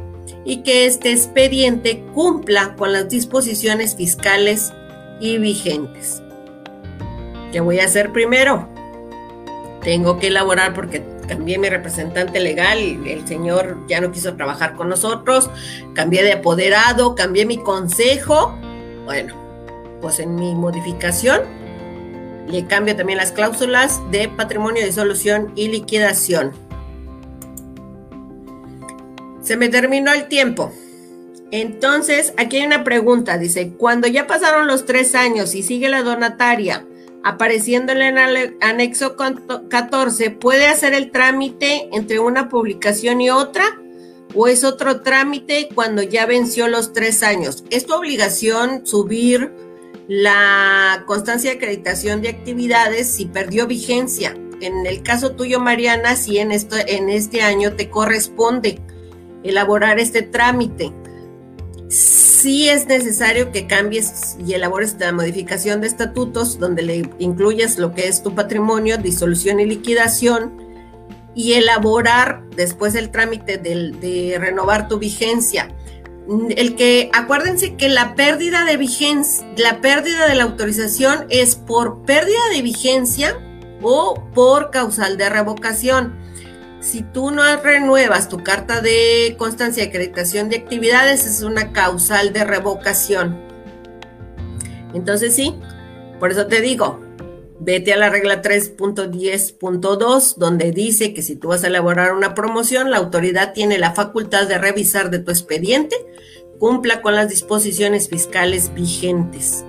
y 0.46 0.58
que 0.58 0.86
este 0.86 1.12
expediente 1.12 2.06
cumpla 2.14 2.76
con 2.76 2.94
las 2.94 3.10
disposiciones 3.10 3.96
fiscales 3.96 4.74
y 5.20 5.40
vigentes. 5.40 6.22
¿Qué 7.52 7.62
voy 7.62 7.80
a 7.80 7.86
hacer 7.86 8.12
primero? 8.12 8.70
Tengo 9.82 10.20
que 10.20 10.28
elaborar 10.28 10.74
porque 10.74 11.04
cambié 11.28 11.58
mi 11.58 11.70
representante 11.70 12.40
legal, 12.40 12.78
el 13.06 13.28
señor 13.28 13.78
ya 13.88 14.02
no 14.02 14.12
quiso 14.12 14.36
trabajar 14.36 14.76
con 14.76 14.90
nosotros, 14.90 15.50
cambié 15.94 16.24
de 16.24 16.34
apoderado, 16.34 17.16
cambié 17.16 17.46
mi 17.46 17.58
consejo. 17.58 18.58
Bueno, 19.06 19.36
pues 20.02 20.20
en 20.20 20.36
mi 20.36 20.56
modificación 20.56 21.42
le 22.48 22.66
cambio 22.66 22.96
también 22.96 23.18
las 23.18 23.32
cláusulas 23.32 24.00
de 24.10 24.30
patrimonio, 24.30 24.86
disolución 24.86 25.52
y 25.56 25.68
liquidación. 25.68 26.54
Se 29.42 29.58
me 29.58 29.70
terminó 29.70 30.14
el 30.14 30.28
tiempo. 30.28 30.72
Entonces, 31.52 32.34
aquí 32.38 32.58
hay 32.58 32.66
una 32.66 32.84
pregunta. 32.84 33.38
Dice, 33.38 33.74
cuando 33.78 34.08
ya 34.08 34.28
pasaron 34.28 34.68
los 34.68 34.86
tres 34.86 35.16
años 35.16 35.56
y 35.56 35.64
sigue 35.64 35.88
la 35.90 36.04
donataria, 36.04 36.86
apareciéndole 37.24 38.08
en 38.08 38.18
el 38.18 38.58
anexo 38.62 39.16
14, 39.16 40.32
¿puede 40.32 40.68
hacer 40.68 40.94
el 40.94 41.12
trámite 41.12 41.90
entre 41.92 42.20
una 42.20 42.50
publicación 42.50 43.22
y 43.22 43.30
otra? 43.30 43.64
¿O 44.36 44.48
es 44.48 44.64
otro 44.64 45.02
trámite 45.02 45.70
cuando 45.74 46.04
ya 46.04 46.26
venció 46.26 46.68
los 46.68 46.94
tres 46.94 47.24
años? 47.24 47.64
¿Es 47.70 47.86
tu 47.86 47.94
obligación 47.94 48.86
subir 48.86 49.52
la 50.08 51.04
constancia 51.06 51.52
de 51.52 51.58
acreditación 51.58 52.22
de 52.22 52.30
actividades 52.30 53.10
si 53.10 53.26
perdió 53.26 53.68
vigencia? 53.68 54.36
En 54.62 54.86
el 54.86 55.04
caso 55.04 55.32
tuyo, 55.32 55.60
Mariana, 55.60 56.16
si 56.16 56.40
en, 56.40 56.52
esto, 56.52 56.76
en 56.88 57.10
este 57.10 57.42
año 57.42 57.74
te 57.74 57.90
corresponde 57.90 58.80
elaborar 59.44 60.00
este 60.00 60.24
trámite 60.24 60.94
sí 61.90 62.70
es 62.70 62.88
necesario 62.88 63.52
que 63.52 63.68
cambies 63.68 64.38
y 64.46 64.54
elabores 64.54 64.96
la 65.00 65.12
modificación 65.12 65.82
de 65.82 65.88
estatutos 65.88 66.60
donde 66.60 66.82
le 66.82 67.10
incluyas 67.20 67.78
lo 67.78 67.94
que 67.94 68.08
es 68.08 68.24
tu 68.24 68.36
patrimonio, 68.36 68.98
disolución 68.98 69.60
y 69.60 69.66
liquidación 69.66 70.68
y 71.34 71.54
elaborar 71.54 72.44
después 72.56 72.96
el 72.96 73.10
trámite 73.10 73.58
de, 73.58 74.38
renovar 74.40 74.88
tu 74.88 74.98
vigencia. 74.98 75.72
El 76.50 76.76
que, 76.76 77.10
acuérdense 77.14 77.76
que 77.76 77.88
la 77.88 78.16
pérdida 78.16 78.66
de 78.66 78.76
vigencia, 78.76 79.48
la 79.56 79.80
pérdida 79.80 80.28
de 80.28 80.36
la 80.36 80.44
autorización 80.44 81.26
es 81.30 81.56
por 81.56 82.04
pérdida 82.04 82.50
de 82.54 82.62
vigencia 82.64 83.40
o 83.82 84.22
por 84.34 84.72
causal 84.72 85.18
de 85.18 85.30
revocación 85.30 86.27
si 86.80 87.02
tú 87.02 87.32
no 87.32 87.44
renuevas 87.58 88.30
tu 88.30 88.44
carta 88.44 88.82
de 88.82 89.36
constancia 89.38 89.84
de 89.84 89.90
acreditación 89.90 90.50
de 90.50 90.58
actividades, 90.58 91.26
es 91.26 91.42
una 91.42 91.72
causal 91.74 92.34
de 92.34 92.44
revocación. 92.44 93.40
Entonces 94.94 95.36
sí, 95.36 95.56
por 96.20 96.32
eso 96.32 96.48
te 96.48 96.62
digo, 96.62 97.02
Vete 97.60 97.92
a 97.92 97.98
la 97.98 98.10
regla 98.10 98.44
3.10.2, 98.44 100.36
donde 100.36 100.72
dice 100.72 101.14
que 101.14 101.24
si 101.24 101.36
tú 101.36 101.48
vas 101.48 101.64
a 101.64 101.68
elaborar 101.68 102.14
una 102.14 102.36
promoción, 102.36 102.92
la 102.92 102.98
autoridad 102.98 103.54
tiene 103.54 103.80
la 103.80 103.94
facultad 103.94 104.48
de 104.48 104.60
revisar 104.60 105.10
de 105.10 105.20
tu 105.20 105.32
expediente, 105.32 105.96
cumpla 106.60 107.02
con 107.02 107.16
las 107.16 107.30
disposiciones 107.30 108.10
fiscales 108.10 108.74
vigentes. 108.76 109.66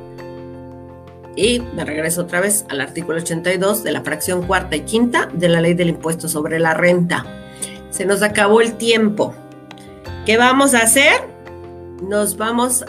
Y 1.38 1.60
me 1.60 1.84
regreso 1.84 2.22
otra 2.22 2.40
vez 2.40 2.64
al 2.68 2.80
artículo 2.80 3.18
82 3.18 3.84
de 3.84 3.92
la 3.92 4.02
fracción 4.02 4.44
cuarta 4.44 4.74
y 4.74 4.80
quinta 4.80 5.28
de 5.32 5.48
la 5.48 5.60
ley 5.60 5.74
del 5.74 5.90
impuesto 5.90 6.28
sobre 6.28 6.58
la 6.58 6.74
renta. 6.74 7.24
Se 7.90 8.04
nos 8.04 8.22
acabó 8.22 8.60
el 8.60 8.74
tiempo. 8.74 9.32
¿Qué 10.26 10.36
vamos 10.36 10.74
a 10.74 10.80
hacer? 10.80 11.28
Nos 12.02 12.38
vamos 12.38 12.84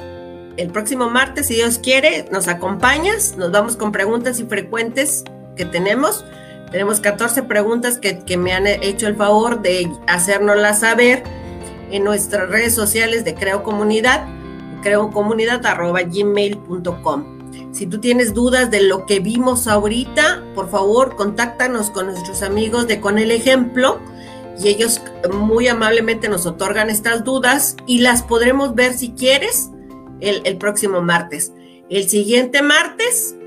el 0.58 0.72
próximo 0.72 1.12
martes, 1.12 1.46
si 1.46 1.54
Dios 1.54 1.78
quiere, 1.78 2.26
nos 2.32 2.48
acompañas. 2.48 3.38
Nos 3.38 3.52
vamos 3.52 3.76
con 3.76 3.92
preguntas 3.92 4.40
y 4.40 4.46
frecuentes 4.46 5.26
que 5.56 5.66
tenemos. 5.66 6.26
Tenemos 6.72 7.02
14 7.02 7.44
preguntas 7.44 8.00
que, 8.00 8.18
que 8.18 8.36
me 8.36 8.54
han 8.54 8.66
hecho 8.66 9.06
el 9.06 9.16
favor 9.16 9.62
de 9.62 9.88
hacérnoslas 10.08 10.80
saber 10.80 11.22
en 11.92 12.04
nuestras 12.04 12.50
redes 12.50 12.74
sociales 12.74 13.24
de 13.24 13.36
Creo 13.36 13.62
Comunidad, 13.62 14.26
creocomunidad.gmail.com. 14.82 17.39
Si 17.80 17.88
tú 17.88 18.02
tienes 18.02 18.34
dudas 18.34 18.70
de 18.72 18.82
lo 18.82 19.06
que 19.06 19.22
vimos 19.22 19.66
ahorita, 19.66 20.44
por 20.54 20.70
favor, 20.70 21.16
contáctanos 21.16 21.90
con 21.90 22.08
nuestros 22.08 22.44
amigos 22.44 22.90
de 22.90 23.00
Con 23.00 23.18
el 23.18 23.32
Ejemplo 23.32 24.02
y 24.62 24.68
ellos 24.68 25.02
muy 25.32 25.70
amablemente 25.70 26.28
nos 26.28 26.46
otorgan 26.46 26.90
estas 26.90 27.24
dudas 27.24 27.78
y 27.86 28.00
las 28.00 28.22
podremos 28.22 28.76
ver 28.76 28.92
si 28.92 29.12
quieres 29.12 29.70
el, 30.20 30.42
el 30.44 30.58
próximo 30.58 31.02
martes. 31.02 31.54
El 31.90 32.10
siguiente 32.10 32.62
martes, 32.62 33.38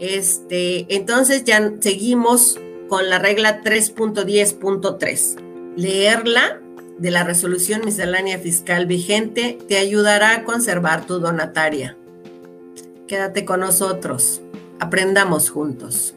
este, 0.00 0.92
entonces 0.92 1.44
ya 1.44 1.72
seguimos 1.78 2.58
con 2.88 3.08
la 3.08 3.20
regla 3.20 3.62
3.10.3. 3.62 5.76
Leerla 5.76 6.60
de 6.98 7.12
la 7.12 7.22
resolución 7.22 7.82
miscelánea 7.84 8.40
fiscal 8.40 8.86
vigente 8.86 9.56
te 9.68 9.78
ayudará 9.78 10.32
a 10.32 10.44
conservar 10.44 11.06
tu 11.06 11.20
donataria. 11.20 11.96
Quédate 13.08 13.46
con 13.46 13.60
nosotros. 13.60 14.42
Aprendamos 14.80 15.48
juntos. 15.48 16.14